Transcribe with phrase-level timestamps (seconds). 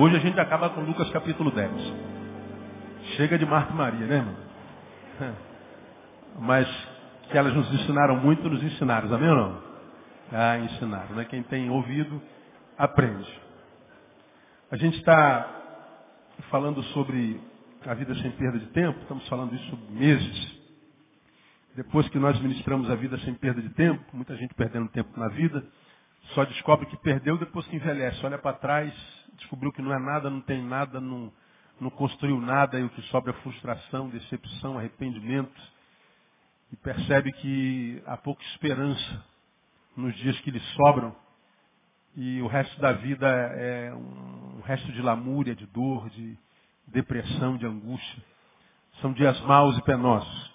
[0.00, 0.02] 10.
[0.02, 1.70] Hoje a gente acaba com Lucas capítulo 10.
[3.16, 4.36] Chega de Marta e Maria, né, irmão?
[6.40, 6.66] Mas
[7.30, 9.62] que elas nos ensinaram muito, nos ensinaram, amém ou não?
[10.32, 11.26] Ah, ensinaram, né?
[11.26, 12.20] Quem tem ouvido,
[12.78, 13.30] aprende.
[14.70, 15.46] A gente está
[16.50, 17.38] falando sobre
[17.86, 20.60] a vida sem perda de tempo, estamos falando isso meses.
[21.76, 25.28] Depois que nós ministramos a vida sem perda de tempo, muita gente perdendo tempo na
[25.28, 25.62] vida,
[26.34, 28.24] só descobre que perdeu depois que envelhece.
[28.24, 31.32] Olha para trás, descobriu que não é nada, não tem nada, não,
[31.80, 35.60] não construiu nada, e o que sobra é frustração, decepção, arrependimento.
[36.72, 39.24] E percebe que há pouca esperança
[39.96, 41.14] nos dias que lhe sobram.
[42.16, 46.36] E o resto da vida é um resto de lamúria, de dor, de
[46.86, 48.22] depressão, de angústia.
[49.00, 50.54] São dias maus e penosos.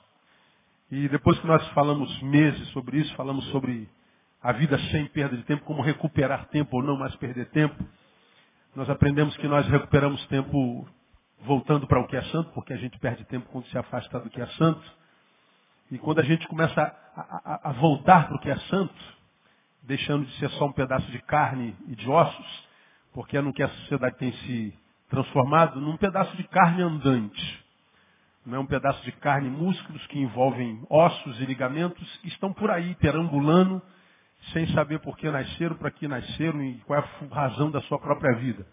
[0.92, 3.90] E depois que nós falamos meses sobre isso, falamos sobre
[4.42, 7.76] a vida sem perda de tempo, como recuperar tempo ou não mais perder tempo.
[8.76, 10.86] Nós aprendemos que nós recuperamos tempo
[11.46, 14.30] voltando para o que é santo, porque a gente perde tempo quando se afasta do
[14.30, 14.84] que é santo.
[15.90, 18.94] E quando a gente começa a, a, a voltar para o que é santo,
[19.82, 22.68] deixando de ser só um pedaço de carne e de ossos,
[23.14, 24.78] porque é no que a sociedade tem se
[25.10, 27.66] transformado, num pedaço de carne andante.
[28.46, 32.52] Não é um pedaço de carne e músculos que envolvem ossos e ligamentos que estão
[32.52, 33.82] por aí perambulando
[34.54, 38.00] sem saber por que nasceram, para que nasceram e qual é a razão da sua
[38.00, 38.66] própria vida.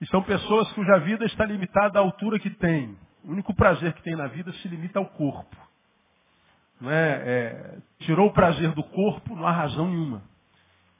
[0.00, 2.96] E são pessoas cuja vida está limitada à altura que tem.
[3.24, 5.56] O único prazer que tem na vida se limita ao corpo.
[6.80, 10.22] Não é, é, tirou o prazer do corpo, não há razão nenhuma.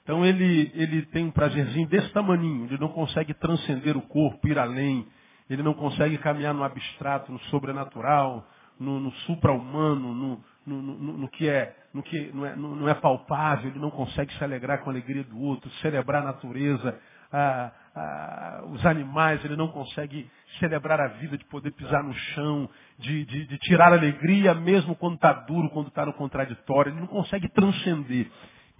[0.02, 4.58] Então ele, ele tem um prazerzinho desse tamaninho, ele não consegue transcender o corpo, ir
[4.58, 5.06] além,
[5.48, 8.46] ele não consegue caminhar no abstrato, no sobrenatural,
[8.78, 12.94] no, no supra-humano, no, no, no, no, que, é, no que não é, não, é
[12.94, 16.98] palpável, ele não consegue se alegrar com a alegria do outro, celebrar a natureza,
[17.32, 22.68] a, a, os animais, ele não consegue celebrar a vida de poder pisar no chão,
[22.98, 27.08] de, de, de tirar alegria mesmo quando está duro, quando está no contraditório, ele não
[27.08, 28.30] consegue transcender.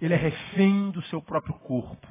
[0.01, 2.07] Ele é refém do seu próprio corpo.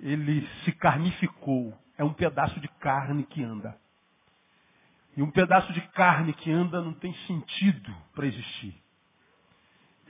[0.00, 1.72] Ele se carnificou.
[1.96, 3.76] É um pedaço de carne que anda.
[5.16, 8.74] E um pedaço de carne que anda não tem sentido para existir.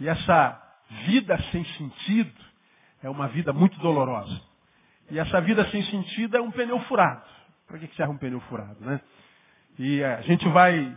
[0.00, 0.60] E essa
[1.06, 2.32] vida sem sentido
[3.02, 4.40] é uma vida muito dolorosa.
[5.10, 7.22] E essa vida sem sentido é um pneu furado.
[7.66, 9.00] Para que serve um pneu furado, né?
[9.78, 10.96] E a gente vai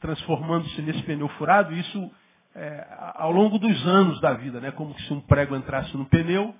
[0.00, 2.10] transformando-se nesse pneu furado, isso
[2.54, 4.70] é, ao longo dos anos da vida, né?
[4.72, 6.54] Como se um prego entrasse no pneu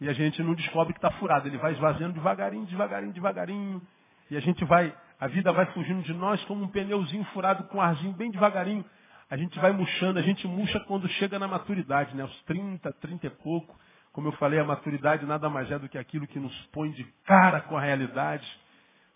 [0.00, 1.48] e a gente não descobre que está furado.
[1.48, 3.82] Ele vai esvaziando devagarinho, devagarinho, devagarinho.
[4.30, 7.80] E a gente vai a vida vai fugindo de nós como um pneuzinho furado com
[7.80, 8.84] arzinho bem devagarinho.
[9.30, 12.22] A gente vai murchando, a gente murcha quando chega na maturidade, né?
[12.22, 13.78] Aos 30, 30 e pouco.
[14.12, 17.04] Como eu falei, a maturidade nada mais é do que aquilo que nos põe de
[17.24, 18.46] cara com a realidade.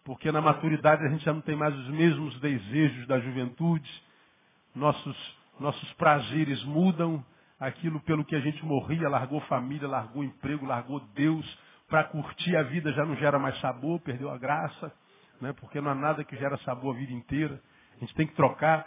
[0.04, 3.90] Porque na maturidade a gente já não tem mais os mesmos desejos da juventude.
[4.74, 7.24] Nossos, nossos prazeres mudam.
[7.60, 11.58] Aquilo pelo que a gente morria, largou família, largou emprego, largou Deus.
[11.88, 14.92] Para curtir a vida já não gera mais sabor, perdeu a graça
[15.40, 15.52] né?
[15.52, 17.60] porque não há nada que gera sabor a vida inteira.
[17.96, 18.86] A gente tem que trocar.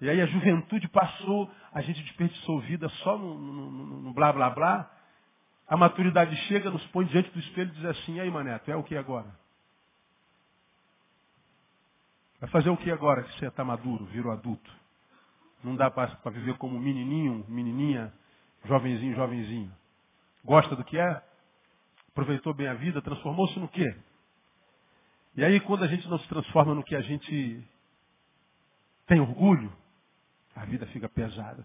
[0.00, 4.32] E aí a juventude passou, a gente desperdiçou vida só no, no, no, no blá
[4.32, 4.90] blá blá.
[5.68, 8.70] A maturidade chega, nos põe diante do espelho e diz assim, e aí mané, tu
[8.70, 9.28] é o que agora?
[12.40, 14.70] Vai fazer o que agora que você está maduro, virou adulto?
[15.62, 18.12] Não dá para viver como menininho, menininha,
[18.64, 19.70] jovenzinho, jovenzinho.
[20.42, 21.22] Gosta do que é?
[22.08, 23.94] Aproveitou bem a vida, transformou-se no quê?
[25.36, 27.64] E aí, quando a gente não se transforma no que a gente
[29.06, 29.72] tem orgulho,
[30.54, 31.64] a vida fica pesada.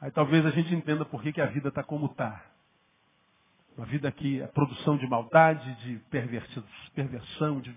[0.00, 2.44] Aí talvez a gente entenda por que, que a vida está como está.
[3.76, 5.96] Uma vida que é produção de maldade, de
[6.94, 7.74] perversão, de,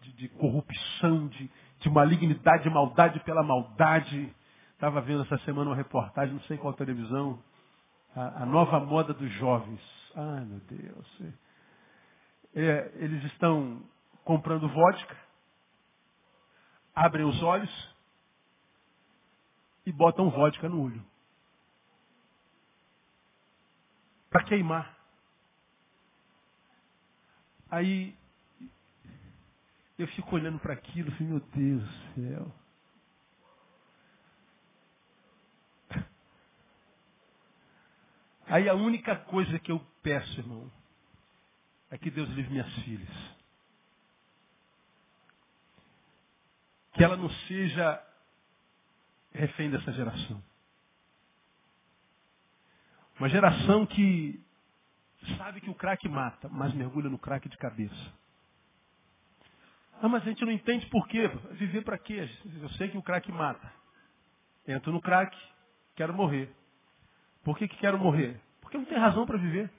[0.00, 1.50] de, de corrupção, de,
[1.80, 4.34] de malignidade, de maldade pela maldade.
[4.72, 7.42] Estava vendo essa semana uma reportagem, não sei qual televisão,
[8.16, 9.80] a, a nova moda dos jovens.
[10.16, 11.22] Ai, meu Deus.
[12.54, 13.82] É, eles estão
[14.28, 15.16] comprando vodka,
[16.94, 17.96] abrem os olhos
[19.86, 21.02] e botam vodka no olho.
[24.28, 24.98] Para queimar.
[27.70, 28.14] Aí
[29.98, 32.54] eu fico olhando para aquilo e falei, meu Deus do céu.
[38.44, 40.70] Aí a única coisa que eu peço, irmão,
[41.90, 43.37] é que Deus livre minhas filhas.
[46.98, 48.04] Que ela não seja
[49.32, 50.42] refém dessa geração.
[53.20, 54.44] Uma geração que
[55.36, 58.12] sabe que o crack mata, mas mergulha no crack de cabeça.
[60.02, 61.28] Ah, mas a gente não entende por quê.
[61.52, 62.28] Viver para quê?
[62.60, 63.72] Eu sei que o crack mata.
[64.66, 65.36] Entro no crack,
[65.94, 66.52] quero morrer.
[67.44, 68.40] Por que, que quero morrer?
[68.60, 69.70] Porque não tem razão para viver.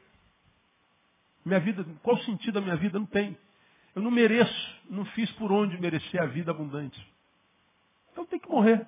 [1.43, 2.97] Minha vida, qual o sentido da minha vida?
[2.97, 3.37] Não tem.
[3.95, 6.99] Eu não mereço, não fiz por onde merecer a vida abundante.
[8.11, 8.85] Então tem que morrer.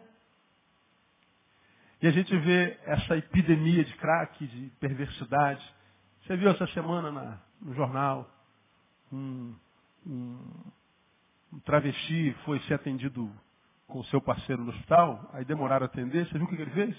[2.01, 5.63] E a gente vê essa epidemia de crack, de perversidade.
[6.23, 8.29] Você viu essa semana na, no jornal,
[9.11, 9.53] um,
[10.05, 10.49] um,
[11.53, 13.31] um travesti foi ser atendido
[13.87, 16.95] com seu parceiro no hospital, aí demoraram a atender, você viu o que ele fez?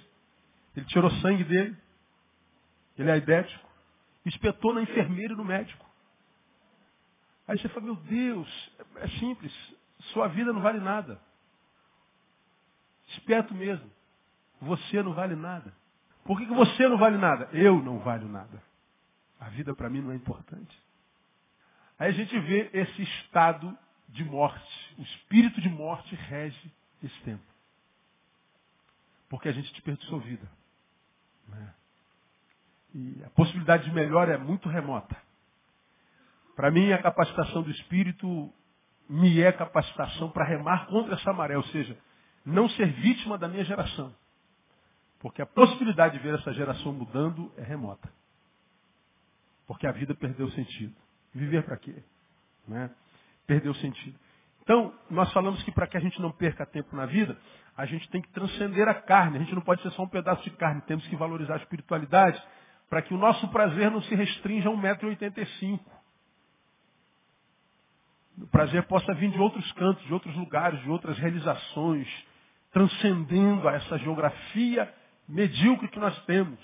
[0.77, 1.77] Ele tirou sangue dele,
[2.99, 3.69] ele é aidético,
[4.25, 5.85] espetou na enfermeira e no médico.
[7.47, 9.53] Aí você fala, meu Deus, é simples,
[10.13, 11.21] sua vida não vale nada.
[13.09, 13.91] Esperto mesmo.
[14.61, 15.73] Você não vale nada.
[16.25, 17.49] Por que, que você não vale nada?
[17.53, 18.63] Eu não valho nada.
[19.41, 20.81] A vida para mim não é importante.
[21.99, 23.77] Aí a gente vê esse estado
[24.09, 24.95] de morte.
[24.99, 26.73] O espírito de morte rege
[27.03, 27.43] esse tempo.
[29.29, 30.49] Porque a gente desperdiçou vida.
[31.49, 31.75] Né?
[32.95, 35.17] E a possibilidade de melhora é muito remota.
[36.55, 38.53] Para mim, a capacitação do espírito
[39.09, 41.97] me é capacitação para remar contra essa maré, ou seja,
[42.45, 44.15] não ser vítima da minha geração.
[45.21, 48.13] Porque a possibilidade de ver essa geração mudando é remota.
[49.67, 50.95] Porque a vida perdeu sentido.
[51.33, 52.03] Viver para quê?
[52.67, 52.91] Né?
[53.47, 54.19] Perdeu sentido.
[54.63, 57.37] Então, nós falamos que para que a gente não perca tempo na vida,
[57.77, 59.39] a gente tem que transcender a carne.
[59.39, 60.81] A gente não pode ser só um pedaço de carne.
[60.83, 62.43] Temos que valorizar a espiritualidade
[62.91, 65.81] para que o nosso prazer não se restrinja a 1,85m.
[68.39, 72.09] O prazer possa vir de outros cantos, de outros lugares, de outras realizações,
[72.73, 74.93] transcendendo a essa geografia
[75.29, 76.59] medíocre que nós temos.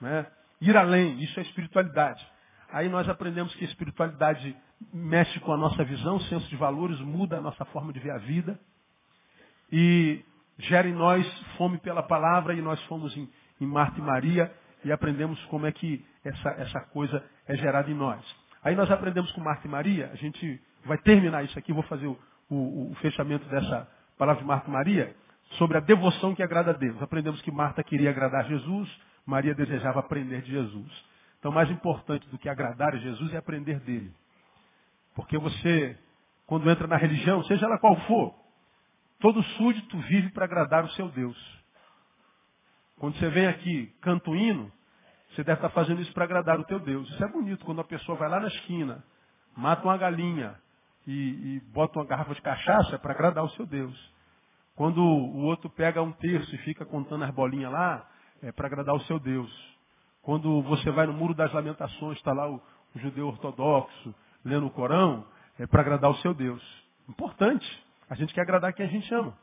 [0.00, 0.26] Né?
[0.60, 2.24] Ir além, isso é espiritualidade.
[2.70, 4.56] Aí nós aprendemos que a espiritualidade
[4.92, 8.18] mexe com a nossa visão, senso de valores, muda a nossa forma de ver a
[8.18, 8.58] vida
[9.72, 10.24] e
[10.58, 13.28] gera em nós fome pela palavra e nós fomos em,
[13.60, 14.52] em Marta e Maria
[14.84, 18.22] e aprendemos como é que essa, essa coisa é gerada em nós.
[18.62, 22.06] Aí nós aprendemos com Marta e Maria, a gente vai terminar isso aqui, vou fazer
[22.06, 22.18] o,
[22.50, 25.16] o, o fechamento dessa palavra de Marta e Maria,
[25.52, 27.00] sobre a devoção que agrada a Deus.
[27.02, 28.88] Aprendemos que Marta queria agradar Jesus,
[29.24, 31.10] Maria desejava aprender de Jesus.
[31.38, 34.12] Então, mais importante do que agradar a Jesus é aprender dele.
[35.14, 35.98] Porque você,
[36.46, 38.34] quando entra na religião, seja ela qual for,
[39.18, 41.36] todo súdito vive para agradar o seu Deus.
[42.98, 44.70] Quando você vem aqui, canta o hino,
[45.30, 47.08] você deve estar fazendo isso para agradar o teu Deus.
[47.08, 49.02] Isso é bonito, quando a pessoa vai lá na esquina,
[49.56, 50.54] mata uma galinha
[51.06, 53.96] e, e bota uma garrafa de cachaça, para agradar o seu Deus.
[54.74, 58.08] Quando o outro pega um terço e fica contando as bolinhas lá,
[58.42, 59.50] é para agradar o seu Deus.
[60.22, 62.60] Quando você vai no Muro das Lamentações, está lá o,
[62.94, 65.26] o judeu ortodoxo lendo o Corão,
[65.58, 66.62] é para agradar o seu Deus.
[67.08, 67.66] Importante.
[68.08, 69.36] A gente quer agradar quem a gente ama.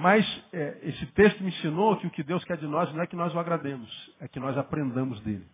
[0.00, 3.06] Mas é, esse texto me ensinou que o que Deus quer de nós não é
[3.08, 3.90] que nós o agrademos,
[4.20, 5.44] é que nós aprendamos dele.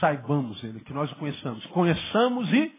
[0.00, 1.66] Saibamos ele, que nós o conheçamos.
[1.66, 2.74] Conheçamos e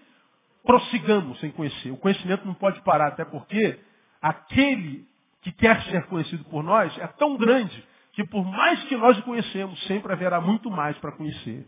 [0.63, 1.91] prossigamos sem conhecer.
[1.91, 3.79] O conhecimento não pode parar, até porque
[4.19, 5.05] aquele
[5.43, 9.21] que quer ser conhecido por nós é tão grande que por mais que nós o
[9.21, 11.67] conhecemos, sempre haverá muito mais para conhecer.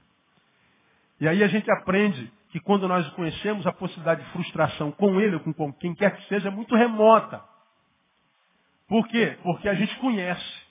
[1.22, 5.22] E aí a gente aprende que quando nós o conhecemos, a possibilidade de frustração com
[5.22, 7.54] ele ou com quem quer que seja é muito remota.
[8.88, 9.38] Por quê?
[9.44, 10.66] Porque a gente conhece.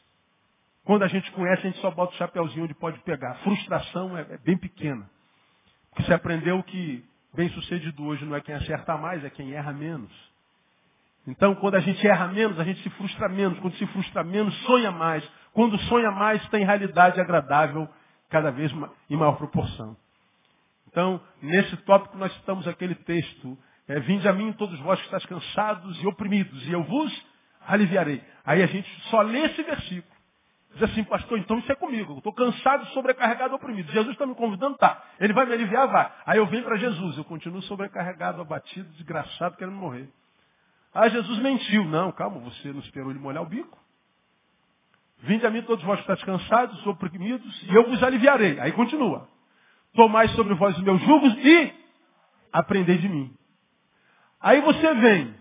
[0.84, 3.32] Quando a gente conhece, a gente só bota o chapeuzinho onde pode pegar.
[3.32, 5.08] A frustração é, é bem pequena.
[5.90, 7.04] Porque você aprendeu que
[7.34, 10.12] bem sucedido hoje não é quem acerta mais, é quem erra menos.
[11.26, 13.58] Então, quando a gente erra menos, a gente se frustra menos.
[13.60, 15.26] Quando se frustra menos, sonha mais.
[15.52, 17.88] Quando sonha mais, tem realidade agradável
[18.28, 18.70] cada vez
[19.08, 19.96] em maior proporção.
[20.88, 23.58] Então, nesse tópico nós citamos aquele texto.
[23.88, 27.26] É, Vinde a mim todos vós que estáis cansados e oprimidos, e eu vos
[27.66, 28.22] aliviarei.
[28.44, 30.14] Aí a gente só lê esse versículo.
[30.74, 32.18] Diz assim, pastor, então isso é comigo.
[32.18, 33.92] Estou cansado, sobrecarregado, oprimido.
[33.92, 34.76] Jesus está me convidando?
[34.76, 35.02] Tá.
[35.20, 35.86] Ele vai me aliviar?
[35.86, 36.12] Vai.
[36.26, 37.16] Aí eu venho para Jesus.
[37.16, 40.08] Eu continuo sobrecarregado, abatido, desgraçado, querendo morrer.
[40.92, 41.84] Ah, Jesus mentiu.
[41.84, 43.78] Não, calma, você não esperou ele molhar o bico?
[45.18, 48.58] Vinde a mim todos vós que estáis cansados, oprimidos, e eu vos aliviarei.
[48.60, 49.28] Aí continua.
[49.94, 51.72] Tomai sobre vós os meus jugos e
[52.52, 53.34] aprendei de mim.
[54.40, 55.34] Aí você vem,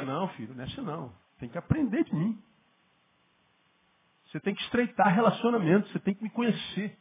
[0.00, 0.04] então.
[0.04, 1.12] Não, filho, não é assim não.
[1.38, 2.42] Tem que aprender de mim.
[4.26, 6.98] Você tem que estreitar relacionamento, você tem que me conhecer.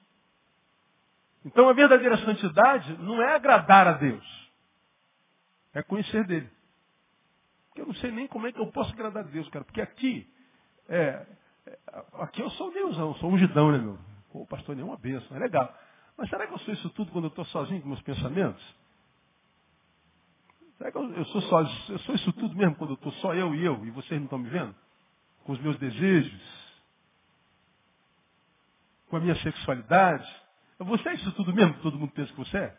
[1.43, 4.51] Então a verdadeira santidade não é agradar a Deus,
[5.73, 6.49] é conhecer dele.
[7.67, 9.65] Porque eu não sei nem como é que eu posso agradar a Deus, cara.
[9.65, 10.27] Porque aqui,
[10.87, 11.25] é,
[11.65, 11.79] é
[12.13, 13.99] aqui eu sou Deusão, sou ungidão, né, meu?
[14.31, 15.73] Pô, pastor, nenhuma bênção, é legal.
[16.17, 18.63] Mas será que eu sou isso tudo quando eu estou sozinho com meus pensamentos?
[20.77, 23.33] Será que eu, eu, sou só, eu sou isso tudo mesmo quando eu estou só
[23.33, 24.75] eu e eu, e vocês não estão me vendo?
[25.43, 26.41] Com os meus desejos?
[29.09, 30.27] Com a minha sexualidade?
[30.79, 32.77] Você é isso tudo mesmo que todo mundo pensa que você é?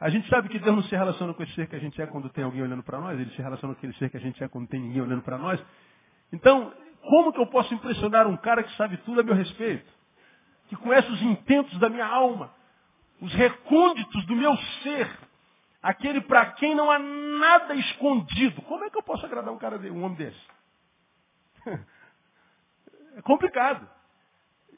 [0.00, 2.06] A gente sabe que Deus não se relaciona com esse ser que a gente é
[2.06, 4.42] quando tem alguém olhando para nós, ele se relaciona com aquele ser que a gente
[4.42, 5.60] é quando tem ninguém olhando para nós.
[6.32, 9.90] Então, como que eu posso impressionar um cara que sabe tudo a meu respeito?
[10.68, 12.52] Que conhece os intentos da minha alma,
[13.20, 15.10] os recônditos do meu ser,
[15.82, 18.62] aquele para quem não há nada escondido.
[18.62, 20.46] Como é que eu posso agradar um cara, um homem desse?
[23.16, 23.84] É complicado.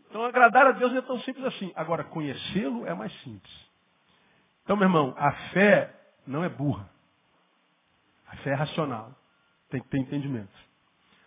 [0.09, 1.71] Então agradar a Deus não é tão simples assim.
[1.76, 3.71] Agora, conhecê-lo é mais simples.
[4.64, 5.95] Então, meu irmão, a fé
[6.26, 6.88] não é burra.
[8.26, 9.14] A fé é racional.
[9.69, 10.52] Tem que ter entendimento.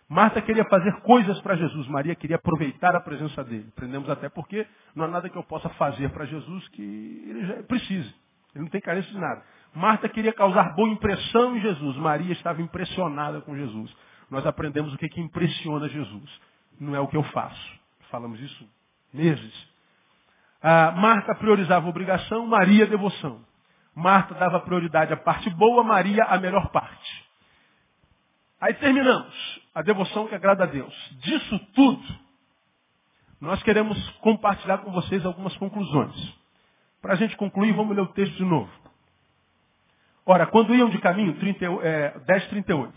[0.08, 1.86] Marta queria fazer coisas para Jesus.
[1.88, 3.68] Maria queria aproveitar a presença dele.
[3.68, 7.62] Aprendemos até porque não há nada que eu possa fazer para Jesus que ele já
[7.62, 8.14] precise.
[8.54, 9.42] Ele não tem carência de nada.
[9.74, 11.96] Marta queria causar boa impressão em Jesus.
[11.96, 13.94] Maria estava impressionada com Jesus.
[14.30, 16.40] Nós aprendemos o que, que impressiona Jesus.
[16.78, 17.80] Não é o que eu faço.
[18.10, 18.68] Falamos isso
[19.12, 19.68] meses.
[20.62, 23.44] Ah, Marta priorizava obrigação, Maria devoção.
[23.94, 27.24] Marta dava prioridade à parte boa, Maria a melhor parte.
[28.60, 29.60] Aí terminamos.
[29.74, 30.94] A devoção que agrada a Deus.
[31.20, 32.02] Disso tudo,
[33.40, 36.43] nós queremos compartilhar com vocês algumas conclusões.
[37.04, 38.70] Para a gente concluir, vamos ler o texto de novo.
[40.24, 42.94] Ora, quando iam de caminho, 30, é, 10, 38.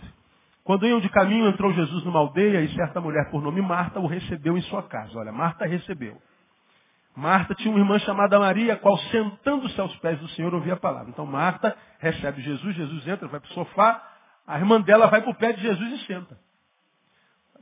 [0.63, 4.07] Quando iam de caminho, entrou Jesus numa aldeia e certa mulher por nome Marta o
[4.07, 5.11] recebeu em sua casa.
[5.19, 6.17] Olha, Marta recebeu.
[7.13, 11.09] Marta tinha uma irmã chamada Maria, qual sentando-se aos pés do Senhor ouvia a palavra.
[11.09, 14.01] Então Marta recebe Jesus, Jesus entra, vai para o sofá,
[14.47, 16.39] a irmã dela vai para o pé de Jesus e senta.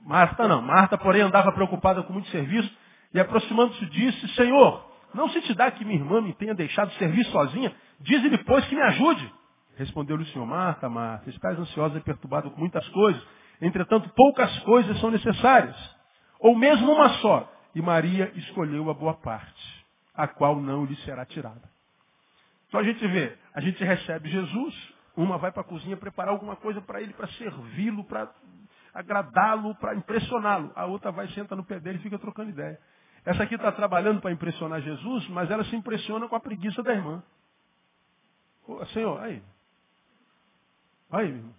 [0.06, 0.62] Marta não.
[0.62, 2.72] Marta, porém, andava preocupada com muito serviço
[3.16, 7.26] e aproximando-se disse, Senhor, não se te dá que minha irmã me tenha deixado servir
[7.26, 7.74] sozinha?
[8.00, 9.34] Dize-lhe, pois, que me ajude.
[9.78, 13.22] Respondeu-lhe o Senhor, Marta, Marta, estás ansiosa e perturbada com muitas coisas.
[13.62, 15.76] Entretanto, poucas coisas são necessárias.
[16.40, 17.52] Ou mesmo uma só.
[17.74, 21.70] E Maria escolheu a boa parte, a qual não lhe será tirada.
[22.68, 26.56] Então a gente vê, a gente recebe Jesus, uma vai para a cozinha preparar alguma
[26.56, 28.30] coisa para ele, para servi-lo, para
[28.94, 30.72] agradá-lo, para impressioná-lo.
[30.74, 32.80] A outra vai, senta no pé dele e fica trocando ideia.
[33.26, 36.94] Essa aqui está trabalhando para impressionar Jesus, mas ela se impressiona com a preguiça da
[36.94, 37.24] irmã.
[38.68, 39.42] Ô, senhor, aí.
[41.12, 41.54] Aí, irmão.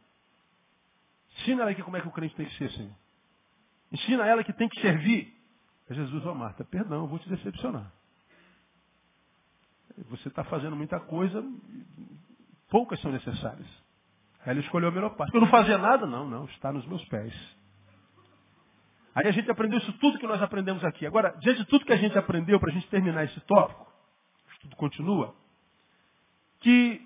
[1.39, 2.95] Ensina ela aqui como é que o crente tem que ser, Senhor.
[3.93, 5.35] Ensina ela que tem que servir.
[5.91, 7.93] Jesus, ó oh, Marta, perdão, eu vou te decepcionar.
[10.11, 11.43] Você está fazendo muita coisa,
[12.69, 13.67] poucas são necessárias.
[14.45, 15.35] Ele escolheu a melhor parte.
[15.35, 16.07] Eu não fazia nada?
[16.07, 17.35] Não, não, está nos meus pés.
[19.17, 21.05] Aí a gente aprendeu isso tudo que nós aprendemos aqui.
[21.05, 23.91] Agora, diante de tudo que a gente aprendeu, para a gente terminar esse tópico,
[24.47, 25.35] o estudo continua,
[26.61, 27.01] que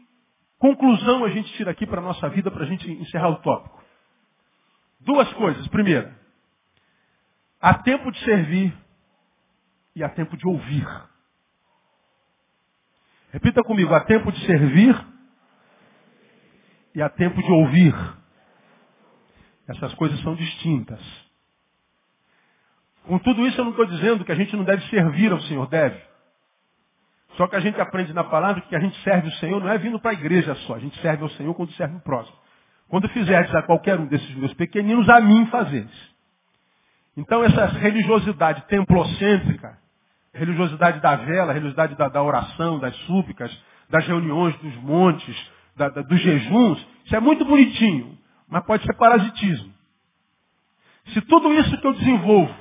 [0.58, 3.82] conclusão a gente tira aqui para a nossa vida, para a gente encerrar o tópico?
[5.00, 5.66] Duas coisas.
[5.68, 6.20] Primeira,
[7.60, 8.74] Há tempo de servir
[9.94, 10.86] e há tempo de ouvir.
[13.32, 15.06] Repita comigo, há tempo de servir
[16.94, 17.94] e há tempo de ouvir.
[19.68, 21.29] Essas coisas são distintas.
[23.06, 25.66] Com tudo isso eu não estou dizendo que a gente não deve servir ao Senhor,
[25.68, 26.00] deve.
[27.36, 29.78] Só que a gente aprende na palavra que a gente serve o Senhor não é
[29.78, 32.36] vindo para a igreja só, a gente serve ao Senhor quando serve o próximo.
[32.88, 36.10] Quando fizerdes a qualquer um desses meus pequeninos, a mim fazeres.
[37.16, 39.78] Então essa religiosidade templocêntrica,
[40.34, 43.56] religiosidade da vela, religiosidade da, da oração, das súplicas,
[43.88, 48.94] das reuniões dos montes, da, da, dos jejuns, isso é muito bonitinho, mas pode ser
[48.94, 49.72] parasitismo.
[51.12, 52.54] Se tudo isso que eu desenvolvo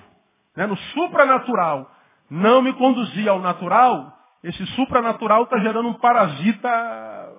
[0.59, 1.89] né, no supranatural
[2.29, 4.13] não me conduzir ao natural,
[4.43, 7.33] esse supranatural está gerando um parasita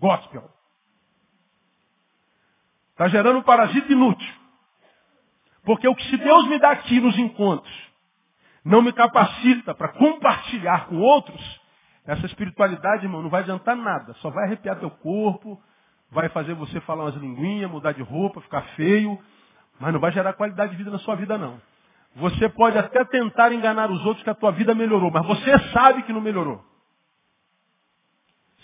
[0.00, 0.50] gospel.
[2.90, 4.34] Está gerando um parasita inútil.
[5.62, 7.86] Porque o que se Deus me dá aqui nos encontros
[8.64, 11.60] não me capacita para compartilhar com outros,
[12.04, 14.12] essa espiritualidade, irmão, não vai adiantar nada.
[14.14, 15.62] Só vai arrepiar teu corpo,
[16.10, 19.16] vai fazer você falar umas linguinhas, mudar de roupa, ficar feio,
[19.78, 21.60] mas não vai gerar qualidade de vida na sua vida, não.
[22.16, 26.02] Você pode até tentar enganar os outros que a tua vida melhorou, mas você sabe
[26.02, 26.64] que não melhorou.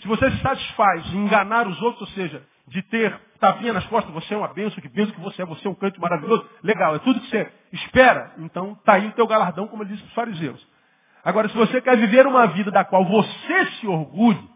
[0.01, 4.13] Se você se satisfaz em enganar os outros, ou seja, de ter tapinha nas costas,
[4.13, 6.45] você é uma benção, que benção que você é, você é um canto maravilhoso.
[6.63, 8.33] Legal, é tudo que você espera.
[8.39, 10.67] Então está aí o teu galardão, como ele disse para os fariseus.
[11.23, 14.52] Agora, se você quer viver uma vida da qual você se orgulhe,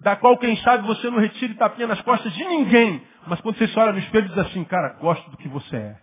[0.00, 3.68] da qual, quem sabe, você não retire tapinha nas costas de ninguém, mas quando você
[3.68, 5.96] se olha no espelho diz assim, cara, gosto do que você é.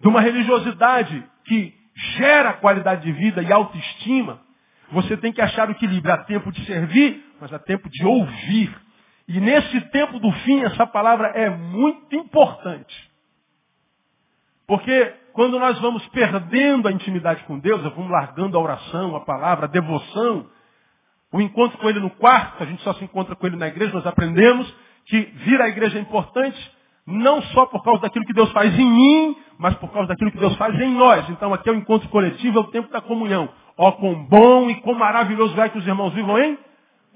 [0.00, 1.74] de uma religiosidade que
[2.16, 4.40] gera qualidade de vida e autoestima,
[4.92, 6.12] você tem que achar o equilíbrio.
[6.12, 8.74] Há tempo de servir, mas há tempo de ouvir.
[9.28, 13.10] E nesse tempo do fim, essa palavra é muito importante.
[14.66, 19.66] Porque quando nós vamos perdendo a intimidade com Deus, vamos largando a oração, a palavra,
[19.66, 20.48] a devoção,
[21.32, 23.92] o encontro com Ele no quarto, a gente só se encontra com Ele na igreja,
[23.92, 24.72] nós aprendemos
[25.06, 26.58] que vir à igreja é importante,
[27.06, 30.38] não só por causa daquilo que Deus faz em mim, mas por causa daquilo que
[30.38, 31.28] Deus faz em nós.
[31.30, 33.48] Então aqui é o encontro coletivo, é o tempo da comunhão.
[33.76, 36.58] Ó, oh, quão bom e quão maravilhoso é que os irmãos vivam em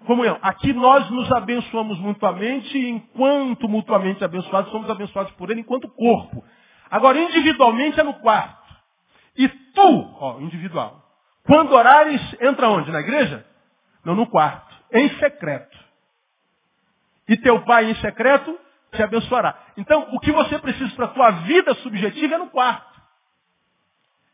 [0.04, 0.38] comunhão.
[0.42, 6.44] Aqui nós nos abençoamos mutuamente, e enquanto mutuamente abençoados, somos abençoados por Ele enquanto corpo.
[6.90, 8.62] Agora, individualmente é no quarto.
[9.36, 11.02] E tu, ó, individual,
[11.46, 12.90] quando orares, entra onde?
[12.90, 13.44] Na igreja?
[14.04, 14.74] Não, no quarto.
[14.92, 15.76] Em secreto.
[17.28, 18.58] E teu pai em secreto
[18.92, 19.56] te abençoará.
[19.76, 22.94] Então, o que você precisa para a tua vida subjetiva é no quarto.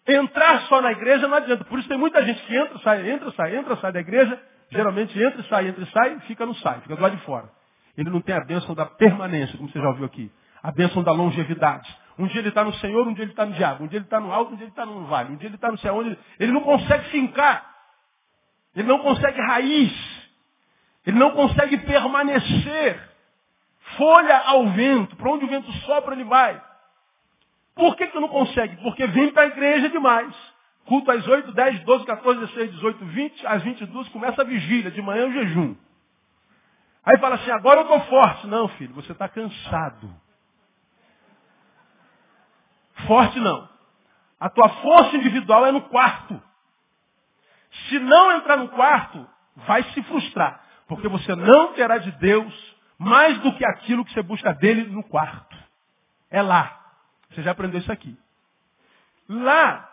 [0.07, 1.65] Entrar só na igreja não adianta.
[1.65, 4.41] Por isso tem muita gente que entra, sai, entra, sai, entra, sai da igreja.
[4.71, 7.51] Geralmente entra sai, entra e sai, fica no sai, fica do lado de fora.
[7.97, 10.31] Ele não tem a bênção da permanência, como você já ouviu aqui.
[10.63, 11.89] A bênção da longevidade.
[12.19, 13.85] Um dia ele está no Senhor, um dia ele está no diabo.
[13.85, 15.33] Um dia ele está no alto, um dia ele está no vale.
[15.33, 15.97] Um dia ele está no céu.
[15.97, 17.70] Onde ele não consegue fincar.
[18.75, 19.93] Ele não consegue raiz.
[21.07, 23.11] Ele não consegue permanecer.
[23.97, 25.17] Folha ao vento.
[25.17, 26.63] Para onde o vento sopra, ele vai.
[27.75, 28.77] Por que, que não consegue?
[28.83, 30.35] Porque vem para a igreja demais.
[30.85, 33.47] Culto às 8, 10, 12, 14, 16, 18, 20.
[33.47, 34.91] Às 22 começa a vigília.
[34.91, 35.75] De manhã o jejum.
[37.05, 38.47] Aí fala assim, agora eu estou forte.
[38.47, 40.11] Não, filho, você está cansado.
[43.07, 43.69] Forte não.
[44.39, 46.41] A tua força individual é no quarto.
[47.91, 49.29] Se não entrar no quarto,
[49.67, 50.65] vai se frustrar.
[50.89, 55.03] Porque você não terá de Deus mais do que aquilo que você busca dele no
[55.03, 55.57] quarto.
[56.31, 56.81] É lá.
[57.31, 58.17] Você já aprendeu isso aqui.
[59.29, 59.89] Lá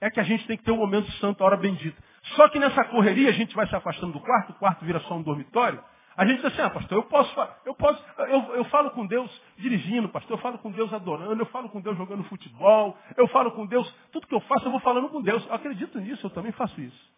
[0.00, 1.96] é que a gente tem que ter um momento santo, a hora bendita.
[2.36, 5.14] Só que nessa correria a gente vai se afastando do quarto, o quarto vira só
[5.14, 5.82] um dormitório.
[6.16, 9.30] A gente diz assim, ah, pastor, eu posso, eu posso, eu, eu falo com Deus
[9.56, 13.52] dirigindo, pastor, eu falo com Deus adorando, eu falo com Deus jogando futebol, eu falo
[13.52, 15.44] com Deus, tudo que eu faço eu vou falando com Deus.
[15.46, 17.11] Eu acredito nisso, eu também faço isso.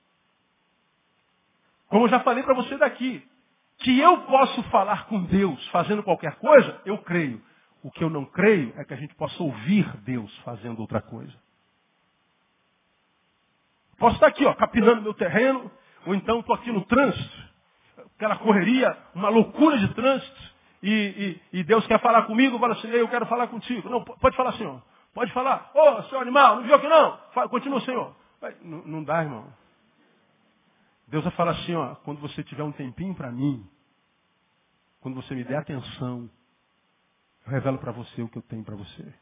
[1.88, 3.26] Como eu já falei para você daqui,
[3.78, 7.42] que eu posso falar com Deus fazendo qualquer coisa, eu creio.
[7.82, 11.34] O que eu não creio é que a gente possa ouvir Deus fazendo outra coisa.
[13.98, 15.70] Posso estar aqui, ó, capinando meu terreno,
[16.06, 17.44] ou então estou aqui no trânsito,
[18.16, 22.88] aquela correria, uma loucura de trânsito, e, e, e Deus quer falar comigo, fala assim,
[22.88, 23.88] eu quero falar contigo.
[23.88, 24.82] Não, pode falar, Senhor.
[25.14, 25.70] Pode falar.
[25.74, 27.18] Ô, oh, seu animal, não viu aqui não?
[27.48, 28.14] Continua, Senhor.
[28.62, 29.46] Não, não dá, irmão.
[31.06, 33.68] Deus vai falar assim, ó, quando você tiver um tempinho para mim,
[35.00, 36.30] quando você me der atenção,
[37.46, 39.12] eu revelo para você o que eu tenho para você.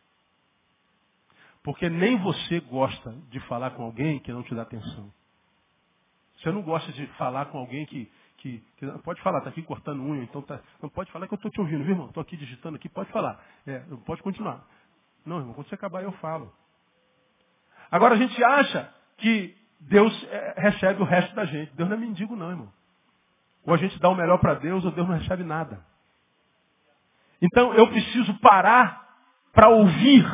[1.62, 5.12] Porque nem você gosta de falar com alguém que não te dá atenção.
[6.36, 10.02] Você não gosta de falar com alguém que, que, que pode falar, está aqui cortando
[10.02, 12.08] unha, então tá, não pode falar que eu estou te ouvindo, viu, irmão?
[12.08, 13.40] Estou aqui digitando aqui, pode falar.
[13.66, 14.66] É, pode continuar.
[15.24, 16.52] Não, irmão, quando você acabar eu falo.
[17.90, 19.56] Agora a gente acha que
[19.88, 21.74] Deus é, recebe o resto da gente.
[21.74, 22.72] Deus não é mendigo não, irmão.
[23.64, 25.84] Ou a gente dá o melhor para Deus, ou Deus não recebe nada.
[27.40, 29.02] Então eu preciso parar
[29.52, 30.24] para ouvir.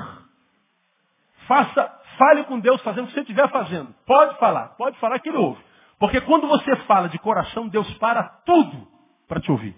[1.46, 3.94] Faça, fale com Deus fazendo o que você estiver fazendo.
[4.06, 5.62] Pode falar, pode falar que ele ouve.
[5.98, 8.86] Porque quando você fala de coração, Deus para tudo
[9.26, 9.76] para te ouvir.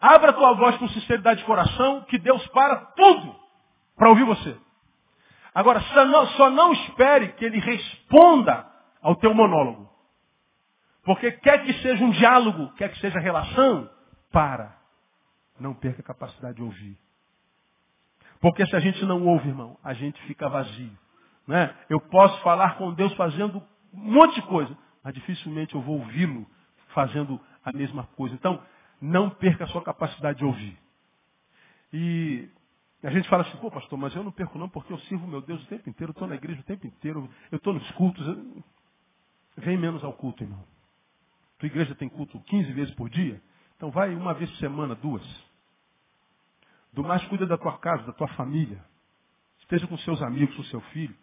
[0.00, 3.36] Abra tua voz com sinceridade de coração, que Deus para tudo
[3.96, 4.56] para ouvir você.
[5.56, 9.90] Agora, só não, só não espere que ele responda ao teu monólogo.
[11.02, 13.88] Porque quer que seja um diálogo, quer que seja relação,
[14.30, 14.76] para.
[15.58, 16.98] Não perca a capacidade de ouvir.
[18.38, 20.92] Porque se a gente não ouve, irmão, a gente fica vazio.
[21.48, 21.74] Né?
[21.88, 23.62] Eu posso falar com Deus fazendo
[23.94, 26.46] um monte de coisa, mas dificilmente eu vou ouvi-lo
[26.88, 28.34] fazendo a mesma coisa.
[28.34, 28.62] Então,
[29.00, 30.78] não perca a sua capacidade de ouvir.
[31.94, 32.46] E
[33.02, 35.40] a gente fala assim, pô pastor, mas eu não perco não porque eu sirvo meu
[35.40, 38.26] Deus o tempo inteiro, estou na igreja o tempo inteiro, eu estou nos cultos.
[39.56, 40.64] Vem menos ao culto, irmão.
[41.58, 43.40] Tua igreja tem culto 15 vezes por dia?
[43.76, 45.22] Então vai uma vez por semana, duas.
[46.92, 48.82] Do mais cuida da tua casa, da tua família.
[49.60, 51.14] Esteja com seus amigos, com seu filho.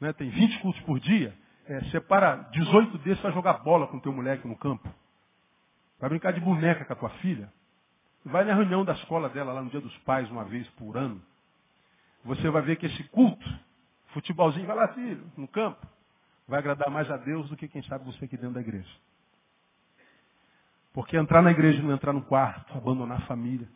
[0.00, 0.12] Né?
[0.12, 1.36] Tem 20 cultos por dia.
[1.66, 4.88] É, separa 18 desses para jogar bola com teu moleque no campo.
[5.98, 7.52] Vai brincar de boneca com a tua filha.
[8.26, 11.22] Vai na reunião da escola dela lá no dia dos pais, uma vez por ano.
[12.24, 13.48] Você vai ver que esse culto,
[14.08, 15.86] futebolzinho, vai lá, filho, no campo,
[16.48, 18.90] vai agradar mais a Deus do que quem sabe você aqui dentro da igreja.
[20.92, 23.68] Porque entrar na igreja, não entrar no quarto, abandonar a família,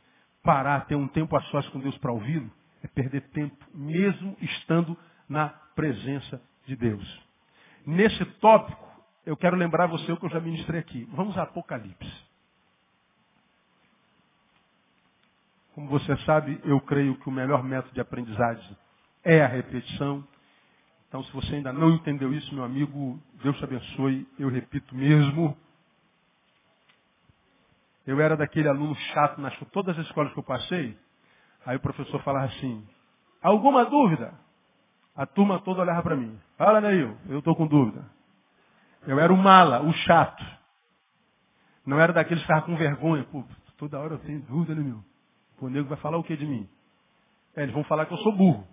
[0.43, 2.51] parar, ter um tempo a sós com Deus para ouvi-lo,
[2.83, 4.97] É perder tempo, mesmo estando
[5.29, 7.23] na presença de Deus.
[7.87, 8.89] Nesse tópico,
[9.25, 11.07] eu quero lembrar você o que eu já ministrei aqui.
[11.13, 12.30] Vamos a Apocalipse.
[15.75, 18.77] Como você sabe, eu creio que o melhor método de aprendizagem
[19.25, 20.27] é a repetição.
[21.09, 24.29] Então, se você ainda não entendeu isso, meu amigo, Deus te abençoe.
[24.39, 25.57] Eu repito mesmo.
[28.07, 30.97] Eu era daquele aluno chato nas todas as escolas que eu passei.
[31.65, 32.87] Aí o professor falava assim,
[33.43, 34.35] alguma dúvida?
[35.15, 36.39] A turma toda olhava para mim.
[36.57, 38.05] Fala, Neil, eu estou com dúvida.
[39.07, 40.45] Eu era o mala, o chato.
[41.85, 43.25] Não era daqueles que estavam com vergonha.
[43.25, 43.45] Pô,
[43.77, 45.03] toda hora eu tenho dúvida, né, meu?
[45.61, 46.69] O nego vai falar o que de mim?
[47.55, 48.67] É, eles vão falar que eu sou burro.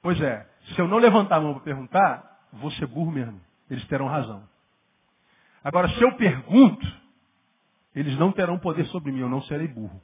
[0.00, 3.40] Pois é, se eu não levantar a mão para perguntar, vou ser burro mesmo.
[3.70, 4.48] Eles terão razão.
[5.62, 6.86] Agora, se eu pergunto,
[7.94, 10.00] eles não terão poder sobre mim, eu não serei burro.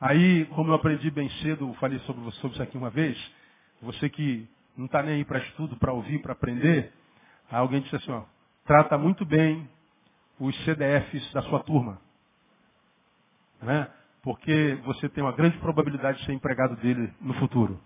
[0.00, 3.18] Aí, como eu aprendi bem cedo, falei sobre, sobre isso aqui uma vez,
[3.80, 6.92] você que não está nem aí para estudo, para ouvir, para aprender,
[7.50, 8.24] alguém disse assim, ó,
[8.64, 9.68] trata muito bem
[10.38, 12.00] os CDFs da sua turma.
[13.62, 13.88] Né?
[14.22, 17.80] Porque você tem uma grande probabilidade de ser empregado dele no futuro.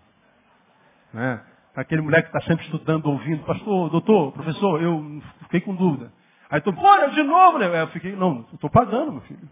[1.13, 1.41] Né?
[1.75, 6.11] Aquele moleque que está sempre estudando, ouvindo, pastor, doutor, professor, eu fiquei com dúvida.
[6.49, 7.81] Aí tu, bora de novo, né?
[7.81, 9.47] Eu fiquei, não, estou pagando, meu filho.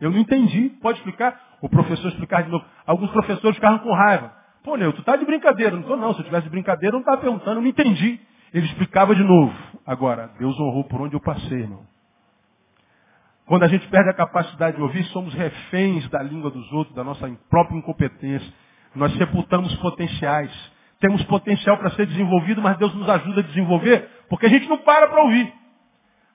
[0.00, 1.58] Eu não entendi, pode explicar?
[1.60, 2.64] O professor explicar de novo.
[2.86, 4.32] Alguns professores ficaram com raiva.
[4.62, 5.72] Pô, Neu, tu tá de brincadeira.
[5.72, 8.18] Não estou não, se eu tivesse de brincadeira eu não estava perguntando, eu não entendi.
[8.52, 9.54] Ele explicava de novo.
[9.86, 11.86] Agora, Deus honrou por onde eu passei, irmão.
[13.46, 17.04] Quando a gente perde a capacidade de ouvir, somos reféns da língua dos outros, da
[17.04, 18.52] nossa própria incompetência.
[18.94, 20.50] Nós sepultamos potenciais.
[20.98, 24.78] Temos potencial para ser desenvolvido, mas Deus nos ajuda a desenvolver, porque a gente não
[24.78, 25.52] para para ouvir.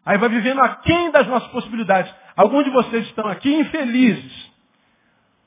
[0.06, 2.14] Aí vai vivendo aquém das nossas possibilidades.
[2.36, 4.52] Alguns de vocês estão aqui infelizes.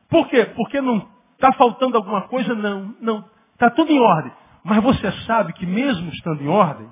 [0.09, 0.45] Por quê?
[0.57, 2.55] Porque não está faltando alguma coisa?
[2.55, 3.25] Não, não.
[3.55, 4.33] Está tudo em ordem.
[4.65, 6.89] Mas você sabe que mesmo estando em ordem,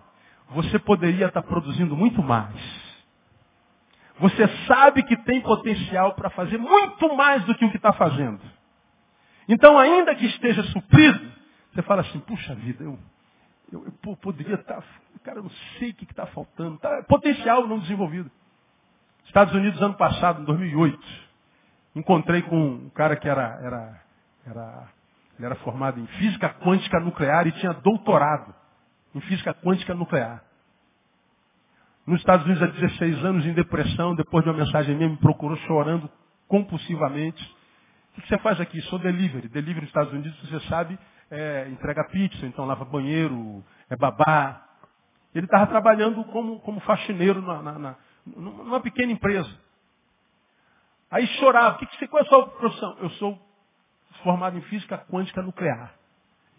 [0.50, 2.79] você poderia estar produzindo muito mais.
[4.20, 8.40] Você sabe que tem potencial para fazer muito mais do que o que está fazendo.
[9.48, 11.32] Então, ainda que esteja suprido,
[11.72, 12.98] você fala assim, puxa vida, eu,
[13.72, 14.82] eu, eu poderia estar, tá,
[15.24, 16.76] cara, eu não sei o que está faltando.
[16.78, 18.30] Tá, potencial não desenvolvido.
[19.24, 21.00] Estados Unidos, ano passado, em 2008,
[21.96, 24.02] encontrei com um cara que era, era,
[24.46, 24.88] era,
[25.38, 28.54] ele era formado em física quântica nuclear e tinha doutorado
[29.14, 30.44] em física quântica nuclear
[32.10, 35.56] nos Estados Unidos há 16 anos em depressão, depois de uma mensagem minha, me procurou
[35.58, 36.10] chorando
[36.48, 37.40] compulsivamente.
[38.18, 38.80] O que você faz aqui?
[38.82, 39.48] Sou delivery.
[39.48, 40.98] Delivery nos Estados Unidos, você sabe,
[41.30, 44.60] é, entrega pizza, então lava banheiro, é babá.
[45.32, 47.96] Ele estava trabalhando como, como faxineiro na, na, na,
[48.26, 49.50] numa pequena empresa.
[51.12, 51.78] Aí chorava.
[51.78, 52.96] Que que você, qual é a sua profissão?
[52.98, 53.38] Eu sou
[54.24, 55.94] formado em física quântica nuclear.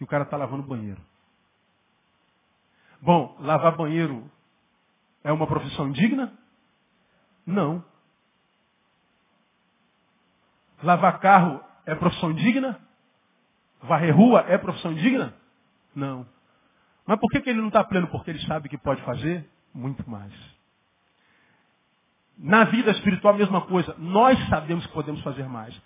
[0.00, 1.00] E o cara está lavando banheiro.
[3.02, 4.30] Bom, lavar banheiro
[5.24, 6.32] é uma profissão digna?
[7.46, 7.84] Não.
[10.82, 12.80] Lavar carro é profissão digna?
[13.82, 15.34] Varrer rua é profissão digna?
[15.94, 16.26] Não.
[17.06, 18.06] Mas por que, que ele não está pleno?
[18.08, 20.32] Porque ele sabe que pode fazer muito mais.
[22.38, 23.94] Na vida espiritual, a mesma coisa.
[23.98, 25.78] Nós sabemos que podemos fazer mais.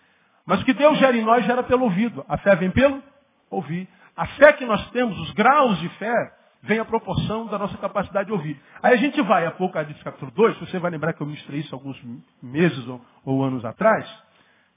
[0.45, 2.25] Mas o que Deus gera em nós gera pelo ouvido.
[2.29, 3.03] A fé vem pelo
[3.51, 3.89] ouvir.
[4.17, 8.27] A fé que nós temos, os graus de fé, vem a proporção da nossa capacidade
[8.27, 8.61] de ouvir.
[8.83, 12.01] Aí a gente vai, Apocalipse capítulo 2, você vai lembrar que eu ministrei isso alguns
[12.43, 14.07] meses ou, ou anos atrás.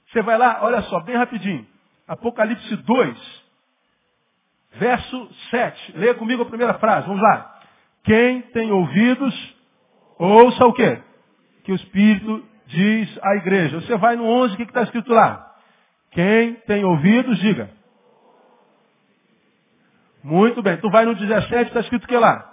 [0.08, 1.66] Você vai lá, olha só, bem rapidinho.
[2.06, 3.44] Apocalipse 2,
[4.72, 5.96] verso 7.
[5.96, 7.60] Leia comigo a primeira frase, vamos lá.
[8.04, 9.56] Quem tem ouvidos,
[10.18, 11.00] ouça o quê?
[11.64, 13.80] Que o Espírito diz à igreja.
[13.80, 15.54] Você vai no 11, o que está escrito lá?
[16.10, 17.70] Quem tem ouvidos, diga.
[20.22, 20.76] Muito bem.
[20.76, 22.46] Tu vai no 17, está escrito o que lá?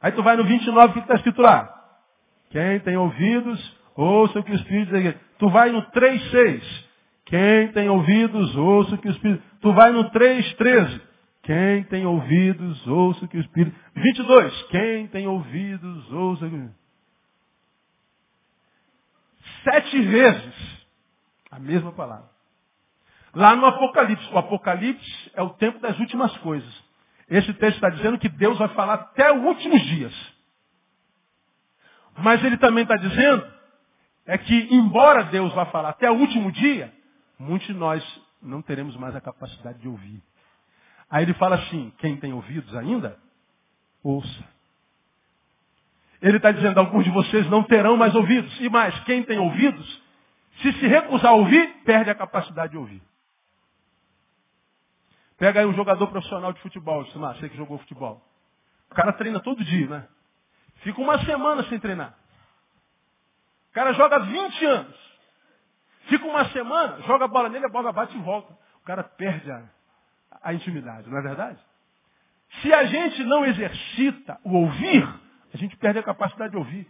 [0.00, 1.70] Aí tu vai no 29, o que está escrito lá?
[2.50, 5.14] Quem tem ouvidos, ouça o que o Espírito diz.
[5.38, 6.62] Tu vai no 3,6.
[7.24, 9.42] Quem tem ouvidos, ouça o que o Espírito.
[9.60, 11.00] Tu vai no 3,13.
[11.42, 13.76] Quem tem ouvidos, ouça o que o Espírito.
[13.94, 14.62] 22.
[14.64, 16.68] Quem tem ouvidos, ouça o que.
[19.64, 20.86] Sete vezes
[21.50, 22.33] a mesma palavra.
[23.34, 24.32] Lá no Apocalipse.
[24.32, 26.84] O Apocalipse é o tempo das últimas coisas.
[27.28, 30.34] Esse texto está dizendo que Deus vai falar até os últimos dias.
[32.18, 33.54] Mas ele também está dizendo
[34.26, 36.92] é que, embora Deus vá falar até o último dia,
[37.38, 38.02] muitos de nós
[38.40, 40.22] não teremos mais a capacidade de ouvir.
[41.10, 43.18] Aí ele fala assim, quem tem ouvidos ainda,
[44.02, 44.44] ouça.
[46.22, 48.58] Ele está dizendo, alguns de vocês não terão mais ouvidos.
[48.60, 50.02] E mais, quem tem ouvidos,
[50.62, 53.02] Se se recusar a ouvir, perde a capacidade de ouvir.
[55.38, 58.22] Pega aí um jogador profissional de futebol, não, você que jogou futebol.
[58.90, 60.08] O cara treina todo dia, né?
[60.76, 62.14] Fica uma semana sem treinar.
[63.70, 65.14] O cara joga 20 anos.
[66.06, 68.52] Fica uma semana, joga a bola nele, a bola bate e volta.
[68.82, 69.62] O cara perde a,
[70.42, 71.58] a intimidade, não é verdade?
[72.60, 75.08] Se a gente não exercita o ouvir,
[75.52, 76.86] a gente perde a capacidade de ouvir.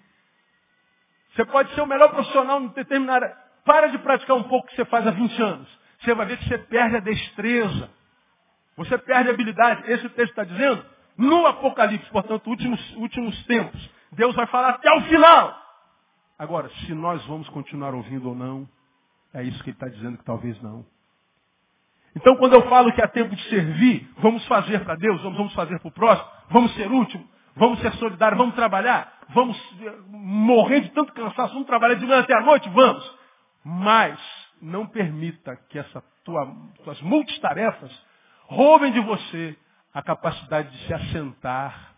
[1.34, 3.36] Você pode ser o melhor profissional em determinada.
[3.64, 5.80] Para de praticar um pouco que você faz há 20 anos.
[6.00, 7.90] Você vai ver que você perde a destreza.
[8.76, 9.90] Você perde habilidade.
[9.90, 10.84] Esse texto está dizendo,
[11.16, 15.62] no Apocalipse, portanto, últimos, últimos tempos, Deus vai falar até o final.
[16.38, 18.68] Agora, se nós vamos continuar ouvindo ou não,
[19.32, 20.84] é isso que ele está dizendo que talvez não.
[22.16, 25.78] Então, quando eu falo que é tempo de servir, vamos fazer para Deus, vamos fazer
[25.80, 30.90] para o próximo, vamos ser último, vamos ser solidários, vamos trabalhar, vamos eh, morrer de
[30.90, 33.18] tanto cansaço, vamos trabalhar de manhã até a noite, vamos.
[33.64, 34.18] Mas
[34.62, 37.90] não permita que essas tua, tuas multitarefas
[38.46, 39.56] roubem de você
[39.92, 41.94] a capacidade de se assentar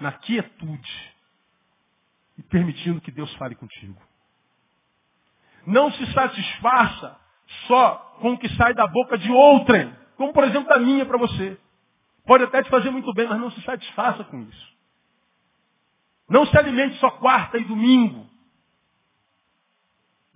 [0.00, 1.12] na quietude
[2.36, 4.00] e permitindo que Deus fale contigo.
[5.66, 7.18] Não se satisfaça
[7.66, 11.18] só com o que sai da boca de outrem, como por exemplo da minha para
[11.18, 11.58] você.
[12.24, 14.78] Pode até te fazer muito bem, mas não se satisfaça com isso.
[16.28, 18.28] Não se alimente só quarta e domingo.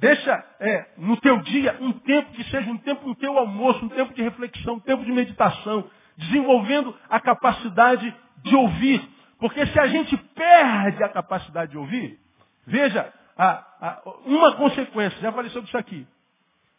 [0.03, 3.89] Deixa é, no teu dia um tempo que seja um tempo no teu almoço, um
[3.89, 9.01] tempo de reflexão, um tempo de meditação, desenvolvendo a capacidade de ouvir.
[9.39, 12.19] Porque se a gente perde a capacidade de ouvir,
[12.67, 13.49] veja, a,
[13.81, 16.05] a, uma consequência, já falei sobre isso aqui.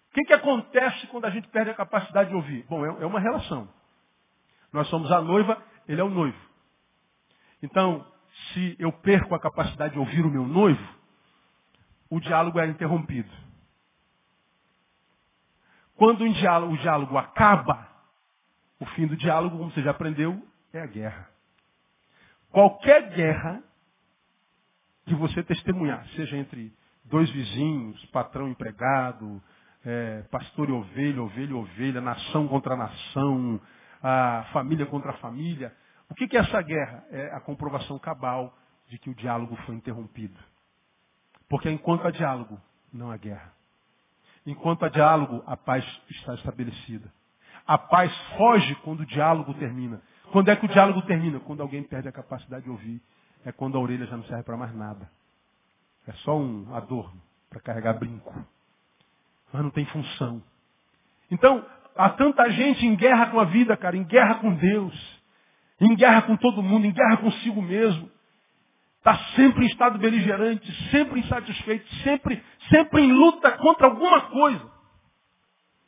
[0.10, 2.66] O que, que acontece quando a gente perde a capacidade de ouvir?
[2.70, 3.70] Bom, é, é uma relação.
[4.74, 6.38] Nós somos a noiva, ele é o noivo.
[7.62, 8.06] Então,
[8.52, 11.03] se eu perco a capacidade de ouvir o meu noivo,
[12.16, 13.32] o diálogo era interrompido.
[15.96, 17.88] Quando o diálogo, o diálogo acaba,
[18.80, 20.40] o fim do diálogo, como você já aprendeu,
[20.72, 21.28] é a guerra.
[22.52, 23.64] Qualquer guerra
[25.06, 26.72] que você testemunhar, seja entre
[27.04, 29.42] dois vizinhos, patrão empregado,
[29.84, 33.60] é, pastor e ovelha, ovelha ovelha, nação contra nação,
[34.52, 35.76] família contra família.
[36.10, 37.04] O que é essa guerra?
[37.10, 38.56] É a comprovação cabal
[38.88, 40.38] de que o diálogo foi interrompido.
[41.50, 42.60] Porque enquanto há diálogo,
[42.92, 43.54] não há guerra.
[44.46, 47.12] Enquanto há diálogo, a paz está estabelecida.
[47.66, 50.02] A paz foge quando o diálogo termina.
[50.32, 51.40] Quando é que o diálogo termina?
[51.40, 53.02] Quando alguém perde a capacidade de ouvir.
[53.46, 55.10] É quando a orelha já não serve para mais nada.
[56.08, 58.34] É só um adorno para carregar brinco.
[59.52, 60.42] Mas não tem função.
[61.32, 65.22] Então, há tanta gente em guerra com a vida, cara, em guerra com Deus,
[65.80, 68.10] em guerra com todo mundo, em guerra consigo mesmo.
[69.04, 74.72] Está sempre em estado beligerante, sempre insatisfeito, sempre, sempre em luta contra alguma coisa.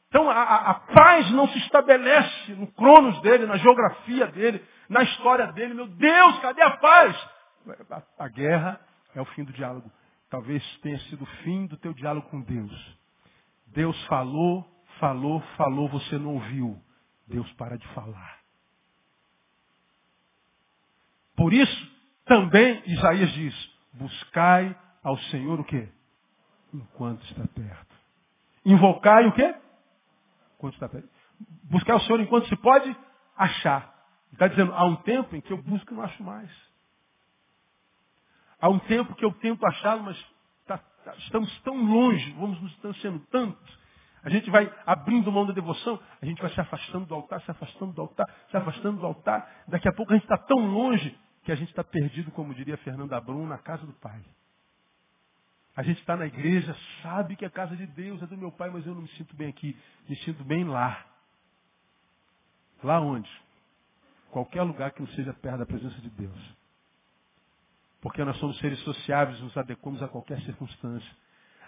[0.10, 5.02] Então a, a, a paz não se estabelece no cronos dele, na geografia dele, na
[5.04, 5.74] história dele.
[5.74, 7.30] Meu Deus, cadê a paz?
[7.90, 8.82] A, a guerra
[9.16, 9.90] é o fim do diálogo.
[10.30, 12.98] Talvez tenha sido o fim do teu diálogo com Deus.
[13.68, 16.78] Deus falou, falou, falou, você não ouviu.
[17.26, 18.40] Deus para de falar.
[21.38, 21.95] Por isso,
[22.26, 25.88] também Isaías diz, buscai ao Senhor o quê?
[26.74, 27.96] Enquanto está perto.
[28.66, 29.56] Invocai o quê?
[30.58, 31.08] Enquanto está perto.
[31.70, 32.96] Buscar o Senhor enquanto se pode
[33.38, 33.94] achar.
[34.34, 36.50] Está dizendo, há um tempo em que eu busco e não acho mais.
[38.60, 40.26] Há um tempo que eu tento achá-lo, mas
[40.66, 43.58] tá, tá, estamos tão longe, vamos nos distanciando tanto.
[44.24, 47.52] A gente vai abrindo mão da devoção, a gente vai se afastando do altar, se
[47.52, 49.64] afastando do altar, se afastando do altar.
[49.68, 52.76] Daqui a pouco a gente está tão longe que a gente está perdido, como diria
[52.78, 54.20] Fernanda Brum, na casa do Pai.
[55.76, 58.72] A gente está na igreja, sabe que a casa de Deus é do meu Pai,
[58.72, 59.78] mas eu não me sinto bem aqui.
[60.10, 61.06] Me sinto bem lá.
[62.84, 63.30] Lá onde?
[64.32, 66.56] Qualquer lugar que não seja perto da presença de Deus.
[68.02, 71.12] Porque nós somos seres sociáveis, nos adequamos a qualquer circunstância.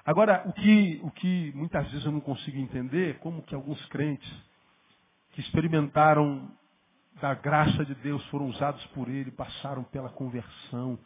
[0.03, 3.83] Agora, o que, o que muitas vezes eu não consigo entender, é como que alguns
[3.87, 4.31] crentes
[5.33, 6.49] que experimentaram
[7.21, 10.99] da graça de Deus foram usados por Ele, passaram pela conversão,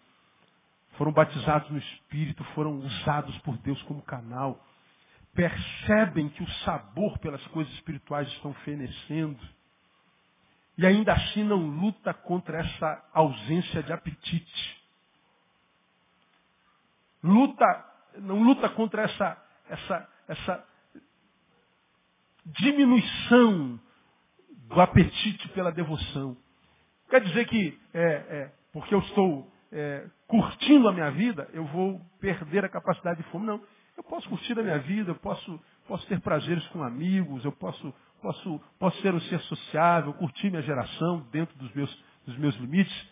[0.97, 4.63] foram batizados no Espírito, foram usados por Deus como canal,
[5.33, 9.39] percebem que o sabor pelas coisas espirituais estão fenecendo,
[10.77, 14.81] e ainda assim não luta contra essa ausência de apetite.
[17.23, 17.85] Luta,
[18.17, 19.37] não luta contra essa,
[19.69, 20.67] essa, essa
[22.45, 23.79] diminuição
[24.73, 26.35] do apetite pela devoção.
[27.09, 31.99] Quer dizer que, é, é, porque eu estou é, curtindo a minha vida, eu vou
[32.19, 33.45] perder a capacidade de fome.
[33.45, 33.61] Não.
[33.97, 37.93] Eu posso curtir a minha vida, eu posso, posso ter prazeres com amigos, eu posso,
[38.21, 43.09] posso, posso ser um ser sociável, curtir minha geração dentro dos meus, dos meus limites,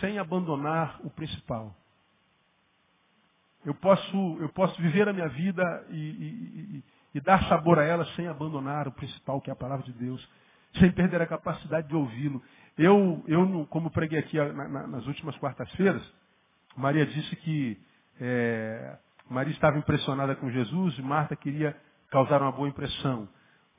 [0.00, 1.74] sem abandonar o principal.
[3.64, 6.84] Eu posso, eu posso viver a minha vida e, e, e,
[7.14, 10.28] e dar sabor a ela sem abandonar o principal, que é a palavra de Deus,
[10.78, 12.42] sem perder a capacidade de ouvi-lo.
[12.78, 16.02] Eu, eu, como preguei aqui nas últimas quartas-feiras,
[16.76, 17.78] Maria disse que
[18.20, 18.96] é,
[19.28, 21.76] Maria estava impressionada com Jesus e Marta queria
[22.10, 23.28] causar uma boa impressão.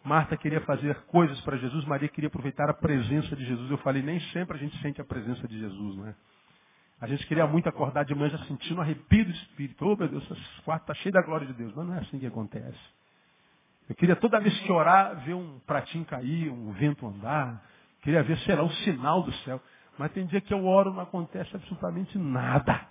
[0.03, 3.71] Marta queria fazer coisas para Jesus, Maria queria aproveitar a presença de Jesus.
[3.71, 6.15] Eu falei, nem sempre a gente sente a presença de Jesus, não é?
[6.99, 9.85] A gente queria muito acordar de manhã já sentindo um arrepio do Espírito.
[9.85, 11.73] Oh, meu Deus, esse quarto está cheio da glória de Deus.
[11.75, 12.79] Mas não é assim que acontece.
[13.89, 17.61] Eu queria toda vez que orar, ver um pratinho cair, um vento andar.
[18.01, 19.61] Queria ver, sei lá, um sinal do céu.
[19.97, 22.87] Mas tem dia que eu oro não acontece absolutamente nada.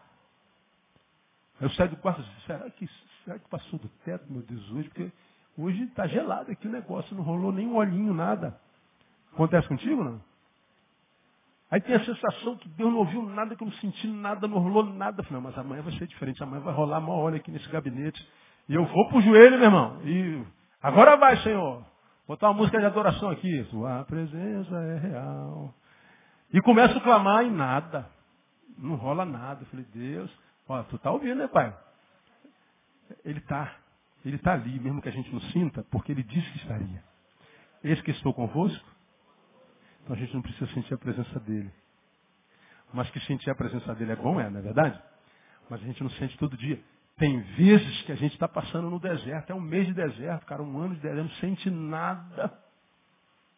[1.61, 2.89] Eu saio do quarto e será que,
[3.25, 4.89] será que passou do teto, meu Deus, hoje?
[4.89, 5.13] Porque
[5.57, 8.59] hoje está gelado aqui o negócio, não rolou nem um olhinho, nada.
[9.33, 10.21] Acontece contigo, não?
[11.71, 14.59] Aí tem a sensação que Deus não ouviu nada, que eu não senti nada, não
[14.59, 15.23] rolou nada.
[15.23, 18.29] Falei, mas amanhã vai ser diferente, amanhã vai rolar uma hora aqui nesse gabinete.
[18.69, 20.03] E eu vou pro joelho, meu irmão.
[20.05, 20.45] E
[20.83, 21.85] agora vai, Senhor.
[22.27, 23.65] Botar uma música de adoração aqui.
[23.71, 25.75] Sua presença é real.
[26.53, 28.09] E começo a clamar e nada.
[28.77, 29.63] Não rola nada.
[29.63, 30.31] Eu falei, Deus,
[30.69, 31.77] ó, tu tá ouvindo, né, pai?
[33.25, 33.77] Ele tá.
[34.25, 37.03] Ele está ali, mesmo que a gente não sinta, porque ele disse que estaria.
[37.83, 38.93] Eis que estou convosco
[40.03, 41.71] então a gente não precisa sentir a presença dele.
[42.93, 45.01] Mas que sentir a presença dele é bom, é, não é verdade?
[45.71, 46.83] Mas a gente não sente todo dia.
[47.17, 50.63] Tem vezes que a gente está passando no deserto, é um mês de deserto, cara,
[50.63, 52.59] um ano de deserto, não sente nada.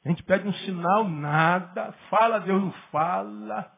[0.05, 1.93] A gente pede um sinal, nada.
[2.11, 3.73] Fala, Deus não fala.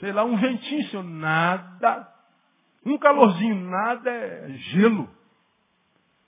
[0.00, 2.12] Sei lá, um ventinho, Senhor, nada.
[2.84, 5.08] Um calorzinho, nada, é gelo.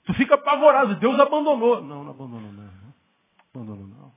[0.05, 1.83] Tu fica apavorado, Deus abandonou.
[1.83, 2.71] Não, não abandonou não.
[3.53, 4.13] Abandonou não.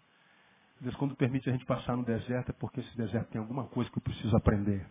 [0.80, 3.90] Deus, quando permite a gente passar no deserto, é porque esse deserto tem alguma coisa
[3.90, 4.86] que eu preciso aprender.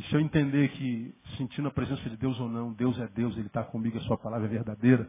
[0.00, 3.36] E se eu entender que, sentindo a presença de Deus ou não, Deus é Deus,
[3.36, 5.06] Ele está comigo, a Sua palavra é verdadeira,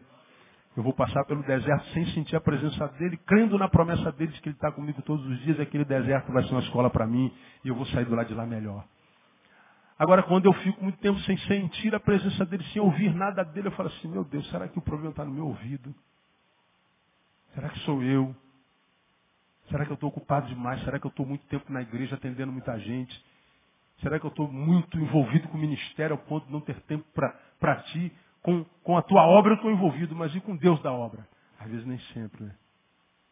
[0.76, 4.42] eu vou passar pelo deserto sem sentir a presença dEle, crendo na promessa dEle de
[4.42, 7.34] que Ele está comigo todos os dias, aquele deserto vai ser uma escola para mim
[7.64, 8.84] e eu vou sair do lado de lá melhor.
[9.98, 13.68] Agora, quando eu fico muito tempo sem sentir a presença dEle, sem ouvir nada dEle,
[13.68, 15.96] eu falo assim, meu Deus, será que o problema está no meu ouvido?
[17.56, 18.36] Será que sou eu?
[19.70, 20.84] Será que eu estou ocupado demais?
[20.84, 23.31] Será que eu estou muito tempo na igreja atendendo muita gente?
[24.02, 27.06] Será que eu estou muito envolvido com o ministério ao ponto de não ter tempo
[27.14, 28.12] para ti?
[28.42, 31.28] Com, com a tua obra eu estou envolvido, mas e com Deus da obra?
[31.60, 32.56] Às vezes nem sempre, né?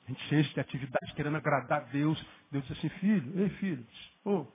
[0.06, 2.24] A gente enche de atividade querendo agradar a Deus.
[2.52, 3.86] Deus diz assim, filho, ei filho,
[4.24, 4.46] oh,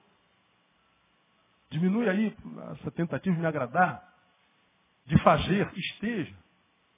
[1.70, 2.36] diminui aí
[2.72, 4.02] essa tentativa de me agradar,
[5.06, 6.34] de fazer, esteja.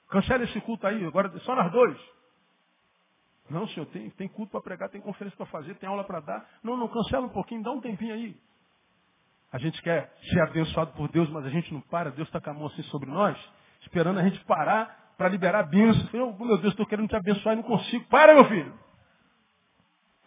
[0.09, 1.99] Cancela esse culto aí, agora só nós dois.
[3.49, 6.49] Não, senhor, tem, tem culto para pregar, tem conferência para fazer, tem aula para dar.
[6.63, 8.46] Não, não, cancela um pouquinho, dá um tempinho aí.
[9.51, 12.11] A gente quer ser abençoado por Deus, mas a gente não para.
[12.11, 13.37] Deus está com a mão assim sobre nós,
[13.81, 16.09] esperando a gente parar para liberar a bênção.
[16.13, 18.05] Eu, oh, meu Deus, estou querendo te abençoar e não consigo.
[18.05, 18.77] Para, meu filho.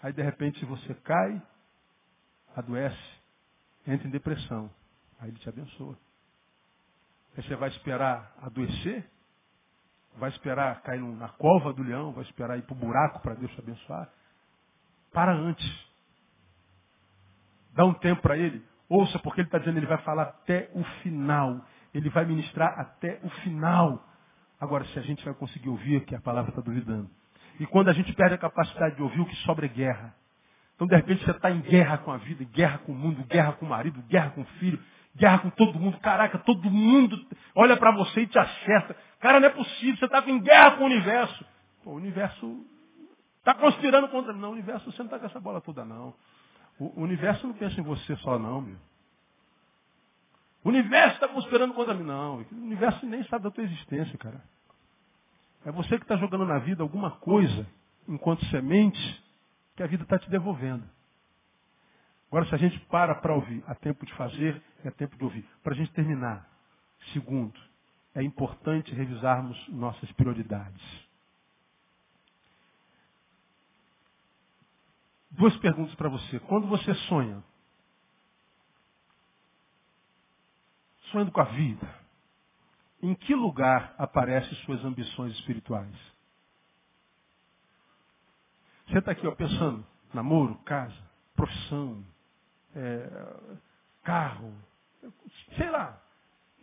[0.02, 1.42] Aí, de repente, você cai,
[2.56, 3.20] adoece,
[3.86, 4.70] entra em depressão.
[5.20, 5.96] Aí ele te abençoa.
[7.36, 9.06] Aí você vai esperar adoecer
[10.16, 12.12] Vai esperar cair na cova do leão?
[12.12, 14.08] Vai esperar ir para o buraco para Deus te abençoar?
[15.12, 15.88] Para antes.
[17.72, 18.64] Dá um tempo para ele.
[18.90, 21.64] Ouça, porque ele está dizendo, ele vai falar até o final.
[21.94, 24.04] Ele vai ministrar até o final.
[24.60, 27.08] Agora, se a gente vai conseguir ouvir, que a palavra está duvidando.
[27.60, 30.12] E quando a gente perde a capacidade de ouvir, o que sobra é guerra.
[30.74, 33.52] Então, de repente, você está em guerra com a vida, guerra com o mundo, guerra
[33.52, 34.82] com o marido, guerra com o filho,
[35.14, 35.96] guerra com todo mundo.
[36.00, 37.16] Caraca, todo mundo
[37.54, 38.96] olha para você e te acerta.
[39.20, 41.44] Cara, não é possível, você está em guerra com o universo.
[41.84, 42.66] Pô, o universo
[43.38, 44.40] está conspirando contra mim.
[44.40, 46.12] Não, o universo você não está com essa bola toda, não.
[46.80, 48.76] O, universo não pensa em você só, não, meu.
[50.64, 52.04] O universo está conspirando contra mim.
[52.04, 54.42] Não, o universo nem sabe da tua existência, cara.
[55.66, 57.66] É você que está jogando na vida alguma coisa,
[58.08, 59.22] enquanto semente,
[59.76, 60.88] que a vida está te devolvendo.
[62.28, 65.46] Agora, se a gente para para ouvir, há tempo de fazer, é tempo de ouvir.
[65.62, 66.48] Para a gente terminar,
[67.12, 67.60] segundo,
[68.14, 71.09] é importante revisarmos nossas prioridades.
[75.30, 76.40] Duas perguntas para você.
[76.40, 77.42] Quando você sonha,
[81.10, 81.94] sonhando com a vida,
[83.02, 85.94] em que lugar aparecem suas ambições espirituais?
[88.88, 90.96] Você está aqui ó, pensando, namoro, casa,
[91.36, 92.04] profissão,
[92.74, 93.56] é,
[94.02, 94.52] carro.
[95.56, 96.00] Sei lá.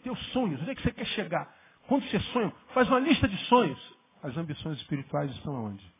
[0.03, 0.61] Teus sonhos.
[0.61, 1.55] Onde é que você quer chegar?
[1.87, 3.97] Quando você sonha, faz uma lista de sonhos.
[4.21, 5.93] As ambições espirituais estão aonde?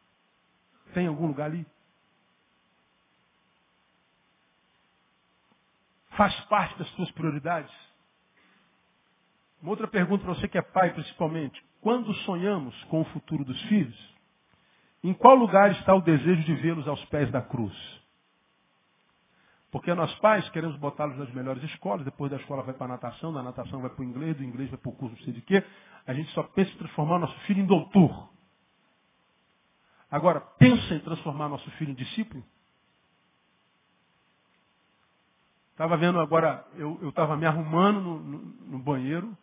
[0.93, 1.65] Tem algum lugar ali?
[6.18, 7.72] Faz parte das suas prioridades?
[9.61, 11.63] Uma outra pergunta para você que é pai, principalmente.
[11.80, 14.15] Quando sonhamos com o futuro dos filhos,
[15.03, 17.76] em qual lugar está o desejo de vê-los aos pés da cruz?
[19.72, 23.32] Porque nós pais queremos botá-los nas melhores escolas, depois da escola vai para a natação,
[23.32, 25.41] da natação vai para o inglês, do inglês vai para o curso não sei de
[25.41, 25.63] quê.
[26.07, 28.30] A gente só pensa em transformar nosso filho em doutor.
[30.09, 32.43] Agora, pensa em transformar nosso filho em discípulo?
[35.78, 39.38] Estava vendo agora, eu estava me arrumando no, no, no, banheiro,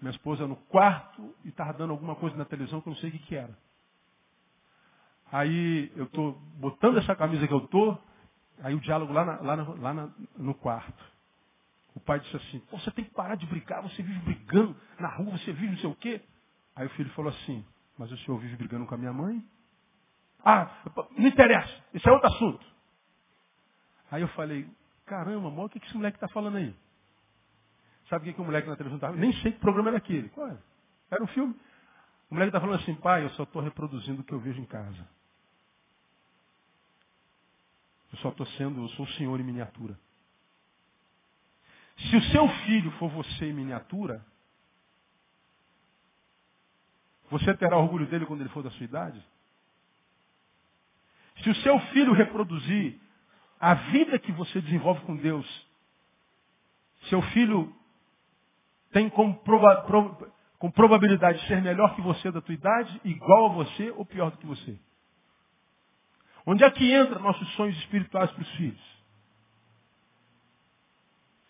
[0.00, 3.08] minha esposa no quarto, e estava dando alguma coisa na televisão que eu não sei
[3.08, 3.52] o que, que era.
[5.32, 8.00] Aí eu estou botando essa camisa que eu estou,
[8.62, 11.04] aí o diálogo lá, na, lá, na, lá na, no quarto.
[11.96, 15.36] O pai disse assim, você tem que parar de brigar, você vive brigando na rua,
[15.36, 16.22] você vive não sei o quê.
[16.76, 17.64] Aí o filho falou assim,
[17.98, 19.44] mas o senhor vive brigando com a minha mãe?
[20.44, 20.70] Ah,
[21.18, 22.64] não interessa, isso é outro assunto.
[24.08, 24.64] Aí eu falei,
[25.12, 26.74] caramba, amor, o que esse moleque está falando aí?
[28.08, 29.14] Sabe o que, que o moleque na televisão estava?
[29.14, 30.30] Nem sei que programa era aquele.
[30.30, 30.62] Qual era?
[31.10, 31.54] Era um filme.
[32.30, 34.64] O moleque está falando assim, pai, eu só estou reproduzindo o que eu vejo em
[34.64, 35.06] casa.
[38.10, 39.98] Eu só estou sendo, eu sou o senhor em miniatura.
[41.98, 44.24] Se o seu filho for você em miniatura,
[47.30, 49.22] você terá orgulho dele quando ele for da sua idade?
[51.42, 52.98] Se o seu filho reproduzir
[53.62, 55.46] a vida que você desenvolve com Deus,
[57.08, 57.72] seu filho
[58.90, 63.46] tem com, proba, pro, com probabilidade de ser melhor que você da tua idade, igual
[63.46, 64.76] a você ou pior do que você.
[66.44, 69.02] Onde é que entra nossos sonhos espirituais para os filhos?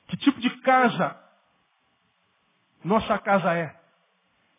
[0.09, 1.19] Que tipo de casa
[2.85, 3.75] nossa casa é?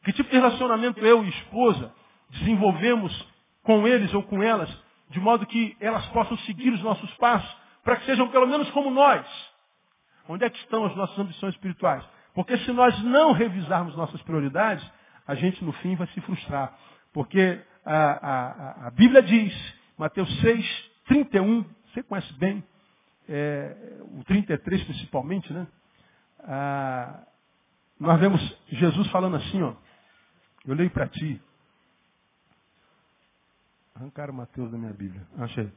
[0.03, 1.93] Que tipo de relacionamento eu e esposa
[2.31, 3.31] desenvolvemos
[3.61, 7.97] com eles ou com elas, de modo que elas possam seguir os nossos passos, para
[7.97, 9.25] que sejam pelo menos como nós?
[10.27, 12.03] Onde é que estão as nossas ambições espirituais?
[12.33, 14.89] Porque se nós não revisarmos nossas prioridades,
[15.27, 16.73] a gente no fim vai se frustrar.
[17.11, 19.53] Porque a, a, a Bíblia diz,
[19.97, 22.63] Mateus 6, 31, você conhece bem,
[23.29, 25.67] é, o 33 principalmente, né?
[26.39, 27.23] Ah,
[27.99, 29.73] nós vemos Jesus falando assim, ó.
[30.65, 31.41] Eu leio para ti.
[33.95, 35.25] Arrancaram Mateus da minha Bíblia.
[35.37, 35.71] Achei.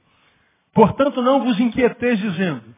[0.72, 2.74] Portanto, não vos inquieteis dizendo,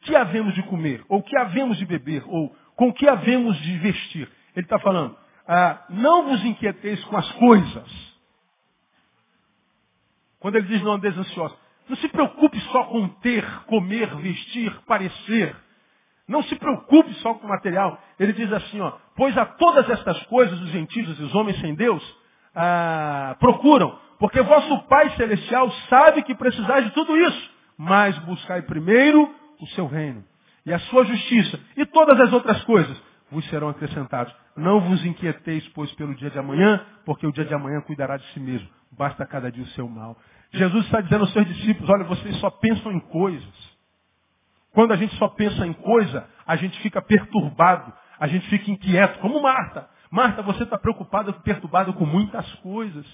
[0.00, 4.30] que havemos de comer, ou que havemos de beber, ou com que havemos de vestir.
[4.54, 5.16] Ele está falando,
[5.46, 8.18] ah, não vos inquieteis com as coisas.
[10.40, 11.58] Quando ele diz não andeis ansiosos.
[11.88, 15.56] Não se preocupe só com ter, comer, vestir, parecer.
[16.28, 17.98] Não se preocupe só com o material.
[18.20, 21.74] Ele diz assim, ó, pois a todas estas coisas os gentios e os homens sem
[21.74, 22.02] Deus
[22.54, 27.50] ah, procuram, porque vosso Pai Celestial sabe que precisais de tudo isso.
[27.76, 30.24] Mas buscai primeiro o seu reino
[30.66, 33.00] e a sua justiça e todas as outras coisas
[33.30, 34.34] vos serão acrescentados.
[34.56, 38.26] Não vos inquieteis, pois, pelo dia de amanhã, porque o dia de amanhã cuidará de
[38.32, 38.68] si mesmo.
[38.90, 40.16] Basta cada dia o seu mal.
[40.50, 43.78] Jesus está dizendo aos seus discípulos, olha, vocês só pensam em coisas.
[44.72, 49.18] Quando a gente só pensa em coisa, a gente fica perturbado, a gente fica inquieto,
[49.20, 49.88] como Marta.
[50.10, 53.06] Marta, você está preocupada, perturbada com muitas coisas.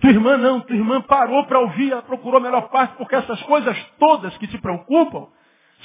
[0.00, 3.42] Tua irmã não, tua irmã parou para ouvir, ela procurou a melhor parte, porque essas
[3.42, 5.28] coisas todas que te preocupam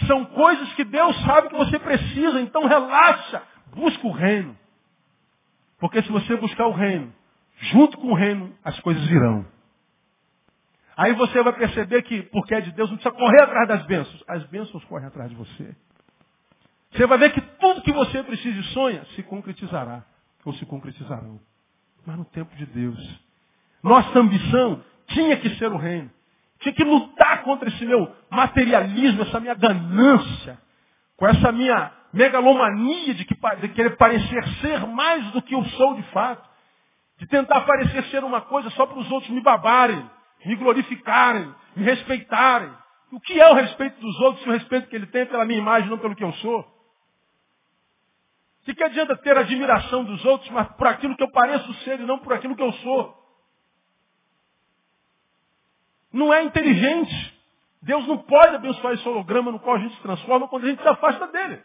[0.07, 3.41] são coisas que Deus sabe que você precisa, então relaxa,
[3.73, 4.57] busca o reino.
[5.79, 7.13] Porque se você buscar o reino,
[7.71, 9.45] junto com o reino, as coisas virão.
[10.99, 14.21] Aí você vai perceber que, porque é de Deus, não precisa correr atrás das bênçãos.
[14.27, 15.73] As bênçãos correm atrás de você.
[16.91, 20.03] Você vai ver que tudo que você precisa e sonha se concretizará.
[20.43, 21.39] Ou se concretizarão.
[22.05, 23.28] Mas no tempo de Deus.
[23.83, 26.09] Nossa ambição tinha que ser o reino.
[26.59, 30.59] Tinha que lutar contra esse meu materialismo, essa minha ganância,
[31.15, 35.95] com essa minha megalomania de, que, de querer parecer ser mais do que eu sou
[35.95, 36.47] de fato.
[37.17, 40.09] De tentar parecer ser uma coisa só para os outros me babarem,
[40.45, 42.71] me glorificarem, me respeitarem.
[43.11, 45.45] O que é o respeito dos outros se o respeito que ele tem é pela
[45.45, 46.65] minha imagem, não pelo que eu sou?
[48.65, 52.05] De que adianta ter admiração dos outros, mas por aquilo que eu pareço ser e
[52.05, 53.18] não por aquilo que eu sou?
[56.11, 57.39] Não é inteligente.
[57.81, 60.81] Deus não pode abençoar esse holograma no qual a gente se transforma quando a gente
[60.81, 61.61] se afasta dele.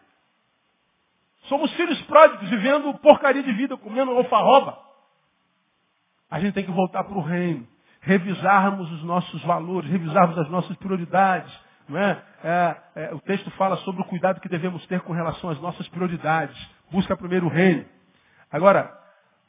[1.44, 4.78] Somos filhos pródigos, vivendo porcaria de vida, comendo alfarroba.
[6.30, 7.66] A gente tem que voltar para o reino,
[8.00, 11.52] revisarmos os nossos valores, revisarmos as nossas prioridades,
[11.88, 12.22] Não é?
[12.42, 15.86] É, é, o texto fala sobre o cuidado que devemos ter com relação às nossas
[15.88, 16.56] prioridades.
[16.90, 17.84] Busca primeiro o reino.
[18.50, 18.90] Agora,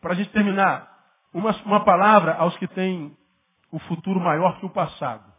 [0.02, 0.92] para a gente terminar,
[1.34, 3.16] uma, uma palavra aos que têm
[3.76, 5.30] o futuro maior que o passado.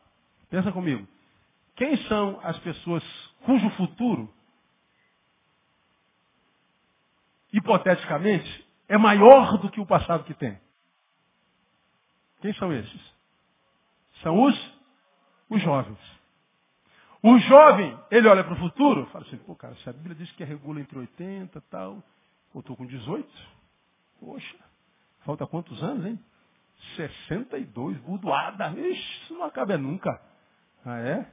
[0.51, 1.09] Pensa comigo.
[1.75, 3.03] Quem são as pessoas
[3.47, 4.31] cujo futuro,
[7.51, 10.61] hipoteticamente, é maior do que o passado que tem?
[12.43, 13.15] Quem são esses?
[14.23, 14.75] São os,
[15.49, 15.99] os jovens.
[17.23, 20.31] O jovem, ele olha para o futuro, fala assim, pô, cara, se a Bíblia diz
[20.33, 22.03] que regula entre 80 e tal,
[22.55, 23.27] eu estou com 18,
[24.21, 24.59] poxa,
[25.21, 26.23] falta quantos anos, hein?
[26.97, 30.21] 62, budoada, ixi, isso não acaba nunca.
[30.85, 31.33] Ah, é?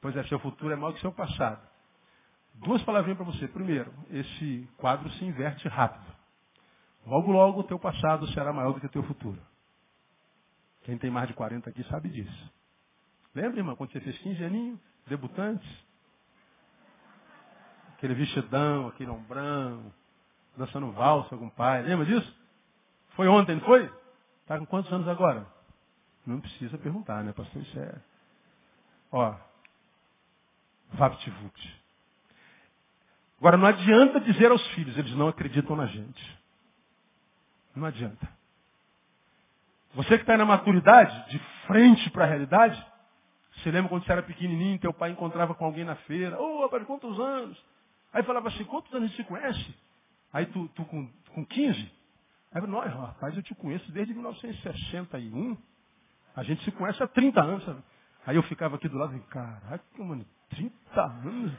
[0.00, 1.60] Pois é, seu futuro é maior que seu passado.
[2.54, 3.48] Duas palavrinhas para você.
[3.48, 6.12] Primeiro, esse quadro se inverte rápido.
[7.06, 9.40] Logo, logo, o teu passado será maior do que o teu futuro.
[10.82, 12.52] Quem tem mais de 40 aqui sabe disso.
[13.34, 15.68] Lembra, irmão, quando você fez 15 aninhos, debutantes?
[17.96, 19.92] Aquele vestidão, aquele ombrão,
[20.56, 21.82] dançando valsa com o pai.
[21.82, 22.36] Lembra disso?
[23.10, 23.90] Foi ontem, não foi?
[24.52, 25.46] Está com quantos anos agora?
[26.26, 27.62] Não precisa perguntar, né, pastor?
[27.62, 27.94] Isso é.
[29.10, 29.34] Ó.
[30.92, 31.82] VaptVupt.
[33.38, 36.38] Agora, não adianta dizer aos filhos, eles não acreditam na gente.
[37.74, 38.28] Não adianta.
[39.94, 42.86] Você que está na maturidade, de frente para a realidade,
[43.56, 46.62] você lembra quando você era pequenininho, teu pai encontrava com alguém na feira, ô, oh,
[46.64, 47.56] rapaz, quantos anos?
[48.12, 49.74] Aí falava assim, quantos anos você conhece?
[50.30, 52.01] Aí tu, tu com, com 15?
[52.54, 55.56] Aí eu falei, rapaz, eu te conheço desde 1961.
[56.36, 57.64] A gente se conhece há 30 anos.
[57.64, 57.82] Sabe?
[58.26, 61.52] Aí eu ficava aqui do lado e caraca, mano, 30 anos?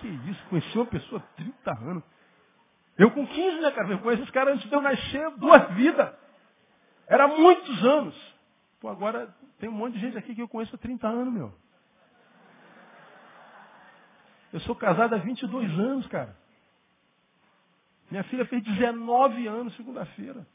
[0.00, 0.44] Que isso?
[0.48, 2.04] Conheci uma pessoa há 30 anos.
[2.96, 3.88] Eu com 15, né, cara?
[3.88, 6.14] Eu conheço esse cara antes de eu nascer, duas vidas.
[7.06, 8.34] Era muitos anos.
[8.80, 11.54] Pô, agora tem um monte de gente aqui que eu conheço há 30 anos, meu.
[14.52, 16.36] Eu sou casado há 22 anos, cara.
[18.10, 20.46] Minha filha fez 19 anos segunda-feira.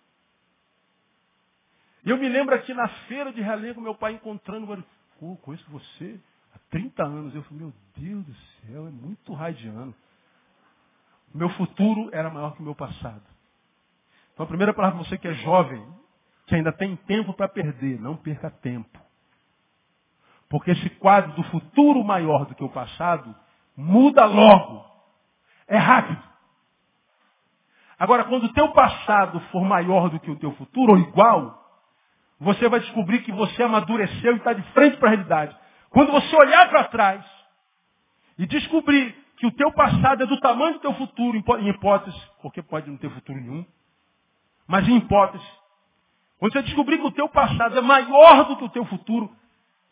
[2.03, 4.83] E eu me lembro aqui na feira de Realengo, meu pai encontrando,
[5.19, 6.19] pô, conheço você
[6.53, 7.33] há 30 anos.
[7.33, 9.95] Eu falei, meu Deus do céu, é muito radiano.
[11.33, 13.23] Meu futuro era maior que o meu passado.
[14.33, 15.83] Então a primeira palavra para você que é jovem,
[16.45, 18.99] que ainda tem tempo para perder, não perca tempo.
[20.49, 23.35] Porque esse quadro do futuro maior do que o passado
[23.75, 24.85] muda logo.
[25.67, 26.34] É rápido.
[27.97, 31.63] Agora, quando o teu passado for maior do que o teu futuro, ou igual,
[32.39, 35.57] você vai descobrir que você amadureceu e está de frente para a realidade.
[35.89, 37.25] Quando você olhar para trás
[38.37, 42.61] e descobrir que o teu passado é do tamanho do teu futuro, em hipótese, porque
[42.61, 43.65] pode não ter futuro nenhum,
[44.67, 45.45] mas em hipótese,
[46.37, 49.33] quando você descobrir que o teu passado é maior do que o teu futuro,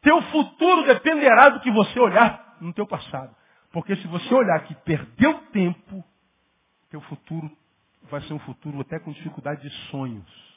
[0.02, 3.34] teu futuro dependerá do que você olhar no teu passado.
[3.72, 6.04] Porque se você olhar que perdeu tempo,
[6.90, 7.50] teu futuro
[8.10, 10.54] vai ser um futuro até com dificuldade de sonhos.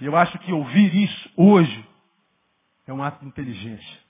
[0.00, 1.88] E eu acho que ouvir isso hoje
[2.86, 4.00] é um ato de inteligência.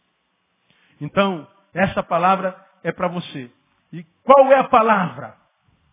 [1.01, 3.51] Então, essa palavra é para você.
[3.93, 5.37] E qual é a palavra?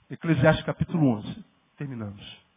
[0.09, 1.45] Eclesiastes capítulo 11.
[1.77, 2.48] Terminamos.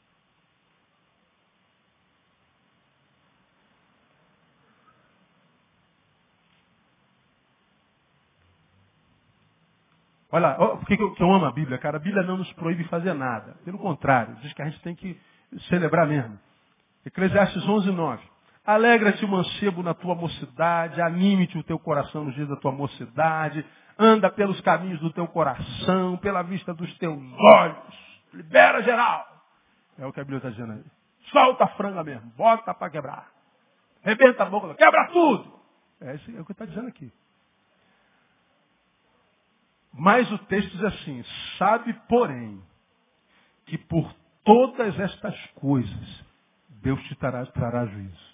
[10.35, 11.99] Olha lá, por que eu, amo a Bíblia, cara?
[11.99, 13.55] A Bíblia não nos proíbe fazer nada.
[13.67, 15.21] Pelo contrário, diz que a gente tem que
[15.69, 16.39] celebrar mesmo.
[17.05, 18.23] Eclesiastes 11, 9.
[18.65, 23.63] Alegra-te mancebo na tua mocidade, anime-te o teu coração nos dias da tua mocidade,
[23.99, 28.23] anda pelos caminhos do teu coração, pela vista dos teus olhos.
[28.33, 29.27] Libera geral.
[29.99, 30.85] É o que a Bíblia está dizendo aí.
[31.31, 33.29] Solta a franga mesmo, bota para quebrar.
[34.03, 35.61] Rebenta a boca, quebra tudo.
[36.01, 37.13] É isso é o que está dizendo aqui.
[39.93, 41.25] Mas o texto diz assim:
[41.59, 42.63] sabe, porém,
[43.67, 44.13] que por
[44.45, 46.25] todas estas coisas
[46.83, 48.33] Deus te trará, trará juízo.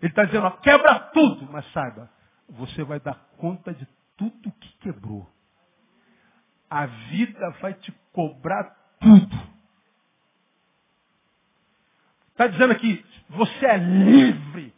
[0.00, 2.10] Ele está dizendo, ó, quebra tudo, mas saiba,
[2.48, 3.86] você vai dar conta de
[4.16, 5.28] tudo que quebrou.
[6.68, 8.64] A vida vai te cobrar
[9.00, 9.50] tudo.
[12.30, 14.74] Está dizendo aqui, você é livre.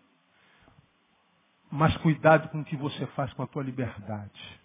[1.71, 4.62] Mas cuidado com o que você faz com a tua liberdade.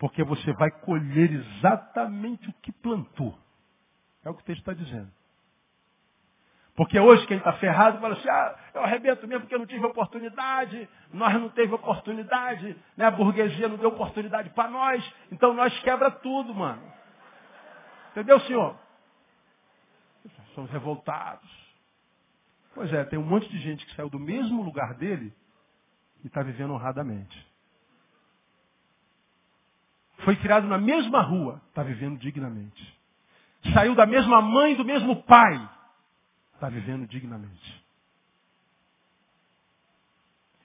[0.00, 3.38] Porque você vai colher exatamente o que plantou.
[4.24, 5.12] É o que o texto está dizendo.
[6.74, 9.84] Porque hoje quem está ferrado fala assim, ah, eu arrebento mesmo porque eu não tive
[9.84, 13.04] oportunidade, nós não teve oportunidade, né?
[13.04, 16.82] a burguesia não deu oportunidade para nós, então nós quebra tudo, mano.
[18.12, 18.80] Entendeu, senhor?
[20.54, 21.50] Somos revoltados.
[22.74, 25.30] Pois é, tem um monte de gente que saiu do mesmo lugar dele
[26.24, 27.49] e está vivendo honradamente.
[30.24, 32.98] Foi criado na mesma rua, está vivendo dignamente.
[33.72, 35.68] Saiu da mesma mãe, do mesmo pai,
[36.54, 37.80] está vivendo dignamente.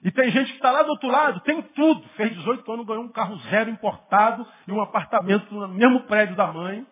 [0.02, 2.06] E tem gente que está lá do outro lado, tem tudo.
[2.10, 6.46] Fez 18 anos, ganhou um carro zero importado e um apartamento no mesmo prédio da
[6.52, 6.86] mãe.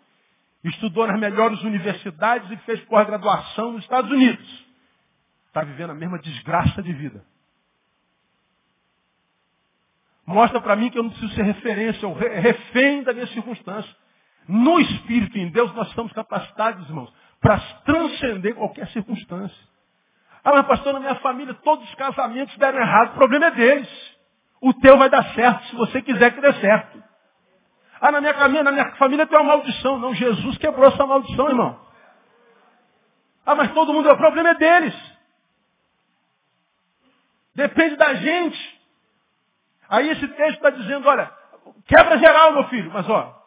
[0.64, 4.66] Estudou nas melhores universidades e fez pós-graduação nos Estados Unidos.
[5.46, 7.24] Está vivendo a mesma desgraça de vida.
[10.26, 13.94] Mostra para mim que eu não preciso ser referência, ou refém da minha circunstância.
[14.48, 19.74] No Espírito, em Deus, nós estamos capacitados, irmãos, para transcender qualquer circunstância.
[20.42, 23.12] Ah, mas pastor, na minha família todos os casamentos deram errado.
[23.12, 24.14] O problema é deles.
[24.60, 27.02] O teu vai dar certo, se você quiser que dê certo.
[28.00, 29.98] Ah, na minha, família, na minha família tem uma maldição.
[29.98, 31.80] Não, Jesus quebrou essa maldição, irmão.
[33.46, 35.14] Ah, mas todo mundo, o problema é deles.
[37.54, 38.73] Depende da gente.
[39.94, 41.32] Aí esse texto está dizendo, olha,
[41.86, 42.90] quebra geral, meu filho.
[42.92, 43.40] Mas ó,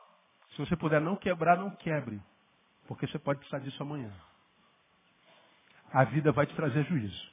[0.52, 2.22] se você puder não quebrar, não quebre.
[2.88, 4.10] Porque você pode precisar disso amanhã.
[5.92, 7.32] A vida vai te trazer juízo.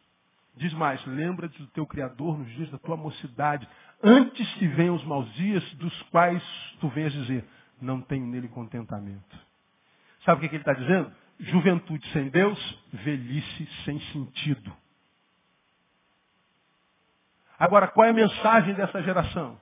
[0.56, 3.68] Diz mais, lembra-te do teu Criador nos dias da tua mocidade,
[4.02, 6.42] antes que venham os maus dias, dos quais
[6.80, 7.44] tu venhas dizer,
[7.80, 9.38] não tenho nele contentamento.
[10.24, 11.12] Sabe o que, que ele está dizendo?
[11.38, 12.58] Juventude sem Deus,
[12.92, 14.72] velhice sem sentido.
[17.58, 19.58] Agora, qual é a mensagem dessa geração?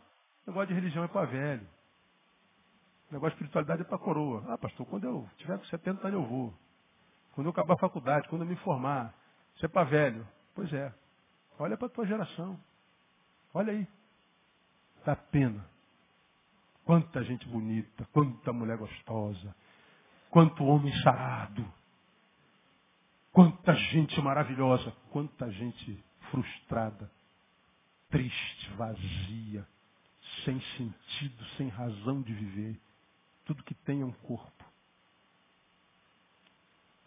[0.47, 1.67] O negócio de religião é para velho.
[3.11, 4.45] O negócio de espiritualidade é para coroa.
[4.49, 6.55] Ah, pastor, quando eu tiver com 70 anos eu vou.
[7.33, 9.15] Quando eu acabar a faculdade, quando eu me formar.
[9.55, 10.27] Isso é para velho.
[10.55, 10.93] Pois é.
[11.59, 12.59] Olha para a tua geração.
[13.53, 13.87] Olha aí.
[15.05, 15.65] Dá pena.
[16.85, 19.55] Quanta gente bonita, quanta mulher gostosa,
[20.31, 21.65] quanto homem sarado,
[23.33, 27.09] quanta gente maravilhosa, quanta gente frustrada
[28.13, 29.67] triste, vazia,
[30.45, 32.79] sem sentido, sem razão de viver.
[33.45, 34.65] Tudo que tem é um corpo.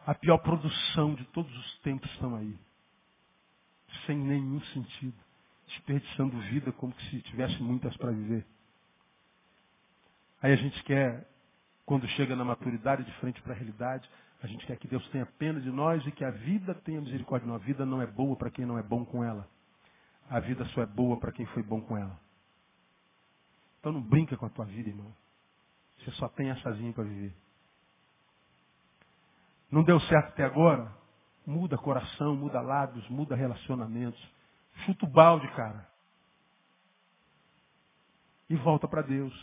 [0.05, 2.57] A pior produção de todos os tempos estão aí.
[4.05, 5.15] Sem nenhum sentido.
[5.67, 8.45] Desperdiçando vida como se tivesse muitas para viver.
[10.41, 11.27] Aí a gente quer,
[11.85, 14.07] quando chega na maturidade, de frente para a realidade,
[14.43, 17.47] a gente quer que Deus tenha pena de nós e que a vida tenha misericórdia.
[17.47, 19.47] Não, a vida não é boa para quem não é bom com ela.
[20.29, 22.19] A vida só é boa para quem foi bom com ela.
[23.79, 25.13] Então não brinca com a tua vida, irmão.
[25.99, 27.33] Você só tem assazinho para viver.
[29.71, 30.91] Não deu certo até agora?
[31.45, 34.19] Muda coração, muda lábios, muda relacionamentos.
[34.85, 35.87] Chuta o balde, cara.
[38.49, 39.33] E volta para Deus.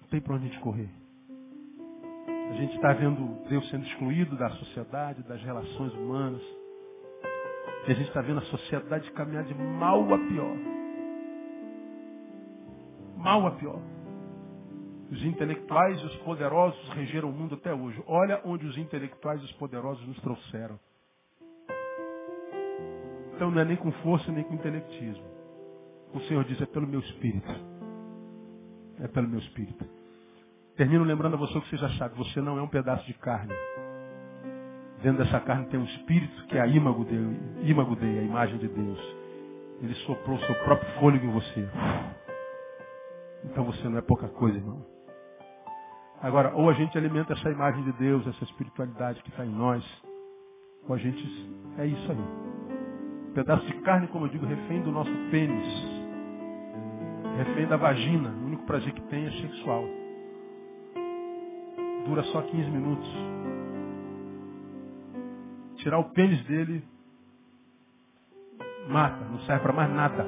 [0.00, 0.90] Não tem para onde a gente correr.
[2.50, 6.42] A gente está vendo Deus sendo excluído da sociedade, das relações humanas.
[7.86, 10.56] E a gente está vendo a sociedade caminhar de mal a pior.
[13.16, 13.80] Mal a pior.
[15.10, 18.02] Os intelectuais e os poderosos regeram o mundo até hoje.
[18.06, 20.78] Olha onde os intelectuais e os poderosos nos trouxeram.
[23.34, 25.24] Então não é nem com força nem com intelectismo.
[26.14, 27.50] O Senhor diz, é pelo meu espírito.
[29.00, 29.84] É pelo meu espírito.
[30.76, 33.54] Termino lembrando a você que você já sabe, você não é um pedaço de carne.
[35.02, 38.58] Dentro dessa carne tem um espírito que é a ímago dele, ímago dele, a imagem
[38.58, 39.16] de Deus.
[39.82, 41.68] Ele soprou o seu próprio fôlego em você.
[43.44, 44.84] Então você não é pouca coisa, irmão.
[46.20, 49.82] Agora, ou a gente alimenta essa imagem de Deus, essa espiritualidade que está em nós,
[50.86, 51.50] ou a gente.
[51.78, 53.32] É isso aí.
[53.32, 55.66] Pedaço de carne, como eu digo, refém do nosso pênis.
[57.38, 58.28] Refém da vagina.
[58.28, 59.82] O único prazer que tem é sexual.
[62.04, 63.08] Dura só 15 minutos
[65.82, 66.84] tirar o pênis dele,
[68.88, 70.26] mata, não serve para mais nada.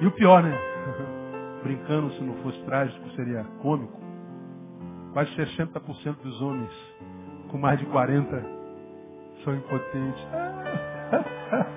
[0.00, 0.58] E o pior, né?
[1.62, 4.00] Brincando, se não fosse trágico, seria cômico.
[5.12, 6.72] Quase 60% dos homens
[7.50, 8.44] com mais de 40
[9.44, 10.22] são impotentes.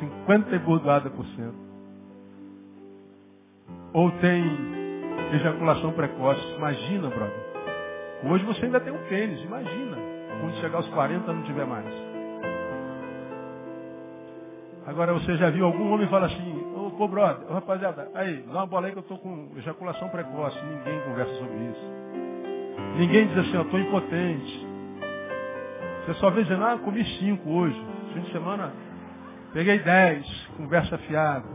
[0.00, 1.70] 50 e bordoada por cento.
[3.92, 4.44] Ou tem
[5.34, 6.40] ejaculação precoce.
[6.56, 7.49] Imagina, brother.
[8.24, 9.96] Hoje você ainda tem um pênis, imagina.
[10.40, 11.86] Quando chegar aos 40 não tiver mais.
[14.86, 18.66] Agora você já viu algum homem falar assim, ô pô brother, rapaziada, aí, dá uma
[18.66, 20.58] bola aí que eu estou com ejaculação precoce.
[20.64, 21.92] Ninguém conversa sobre isso.
[22.96, 24.66] Ninguém diz assim, eu estou impotente.
[26.04, 27.80] Você só vê dizendo, ah, comi cinco hoje.
[28.12, 28.72] Fim de semana,
[29.52, 31.46] peguei dez, conversa fiada.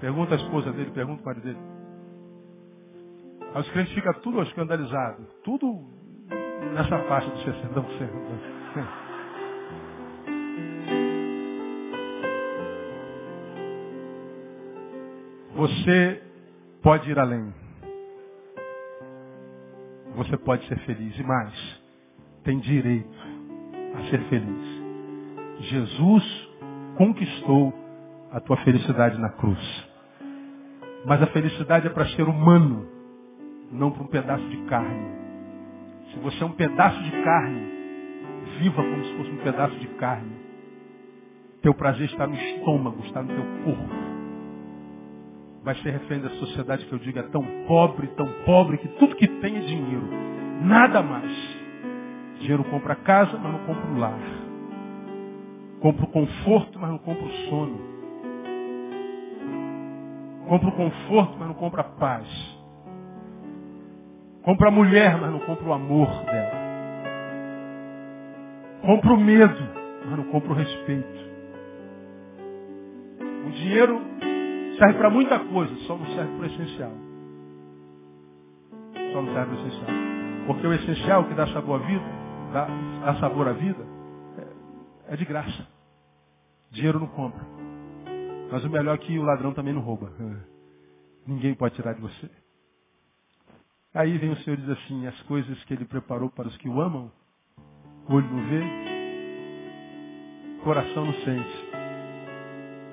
[0.00, 1.73] Pergunta a esposa dele, pergunta o marido dele.
[3.54, 5.26] Aí os crentes ficam tudo escandalizados.
[5.44, 5.80] Tudo
[6.74, 8.54] nessa faixa do 60%.
[15.54, 16.20] Você
[16.82, 17.54] pode ir além.
[20.16, 21.16] Você pode ser feliz.
[21.16, 21.80] E mais,
[22.42, 23.16] tem direito
[23.94, 24.82] a ser feliz.
[25.60, 26.48] Jesus
[26.96, 27.72] conquistou
[28.32, 29.88] a tua felicidade na cruz.
[31.06, 32.93] Mas a felicidade é para ser humano
[33.74, 35.08] não para um pedaço de carne.
[36.12, 37.72] Se você é um pedaço de carne,
[38.60, 40.32] viva como se fosse um pedaço de carne.
[41.60, 43.94] Teu prazer está no estômago, está no teu corpo.
[45.64, 49.16] Vai ser refém da sociedade que eu digo é tão pobre, tão pobre, que tudo
[49.16, 50.08] que tem é dinheiro.
[50.62, 51.32] Nada mais.
[52.38, 54.20] Dinheiro compra casa, mas não compra o lar.
[55.80, 57.80] Compra o conforto, mas não compra o sono.
[60.46, 62.53] Compra o conforto, mas não compra paz.
[64.44, 66.64] Compra a mulher, mas não compra o amor dela.
[68.82, 69.68] Compra o medo,
[70.04, 71.24] mas não compra o respeito.
[73.46, 73.98] O dinheiro
[74.78, 76.92] serve para muita coisa, só não serve para o essencial.
[79.12, 79.90] Só não serve para o essencial.
[80.46, 82.04] Porque o essencial que dá sabor à vida,
[82.52, 82.68] dá,
[83.06, 83.82] dá sabor à vida,
[85.08, 85.66] é, é de graça.
[86.70, 87.40] Dinheiro não compra.
[88.52, 90.12] Mas o melhor é que o ladrão também não rouba.
[91.26, 92.43] Ninguém pode tirar de você.
[93.94, 96.68] Aí vem o Senhor e diz assim, as coisas que ele preparou para os que
[96.68, 97.12] o amam,
[98.08, 98.62] olho não vê,
[100.64, 101.68] coração não sente.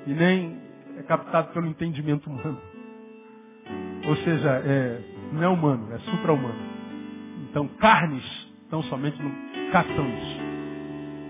[0.06, 0.62] E nem
[1.00, 2.62] é captado pelo entendimento humano.
[4.08, 5.02] Ou seja, é,
[5.34, 6.70] não é humano, é supra-humano.
[7.50, 8.24] Então, carnes
[8.70, 10.40] tão somente não captam isso.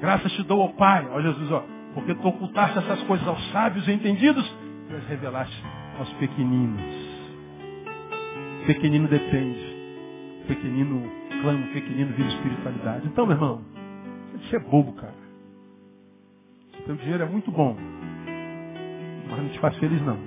[0.01, 1.63] Graças te dou ao Pai, ó Jesus, ó,
[1.93, 4.45] porque tu ocultaste essas coisas aos sábios e entendidos
[4.89, 5.63] e as revelaste
[5.97, 7.10] aos pequeninos.
[8.65, 9.59] Pequenino depende.
[10.47, 11.03] Pequenino
[11.41, 13.07] clama, pequenino vive espiritualidade.
[13.07, 13.61] Então, meu irmão,
[14.33, 15.21] você é bobo, cara.
[16.87, 17.75] O dinheiro é muito bom,
[19.29, 20.17] mas não te faz feliz, não.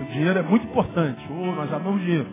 [0.00, 1.20] O dinheiro é muito importante.
[1.30, 2.26] Oh, nós amamos dinheiro.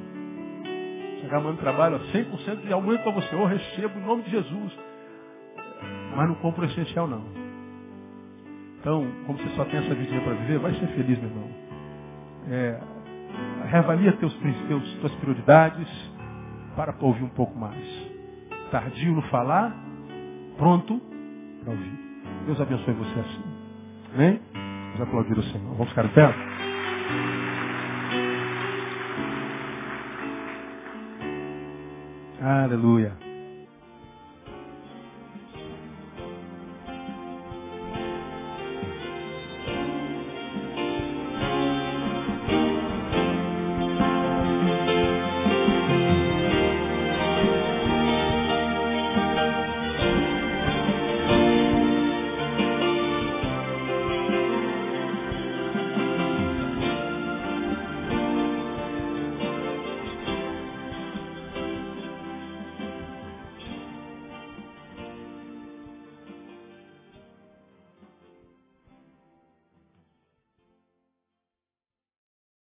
[1.21, 3.35] Chegar amanhã trabalho, ó, 100% de aumento para você.
[3.35, 4.73] Eu oh, recebo em nome de Jesus.
[6.15, 7.23] Mas não compra o essencial, não.
[8.79, 11.49] Então, como você só tem essa vidinha para viver, vai ser feliz, meu irmão.
[12.49, 12.79] É,
[13.67, 14.33] reavalia teus,
[14.67, 15.87] teus, tuas prioridades
[16.75, 17.77] para ouvir um pouco mais.
[18.71, 19.75] Tardio no falar,
[20.57, 20.99] pronto
[21.63, 21.99] para ouvir.
[22.45, 23.43] Deus abençoe você assim.
[24.13, 24.41] Amém?
[24.53, 25.73] Vamos aplaudir o Senhor.
[25.75, 26.33] Vamos ficar em pé?
[32.41, 33.26] Aleluia.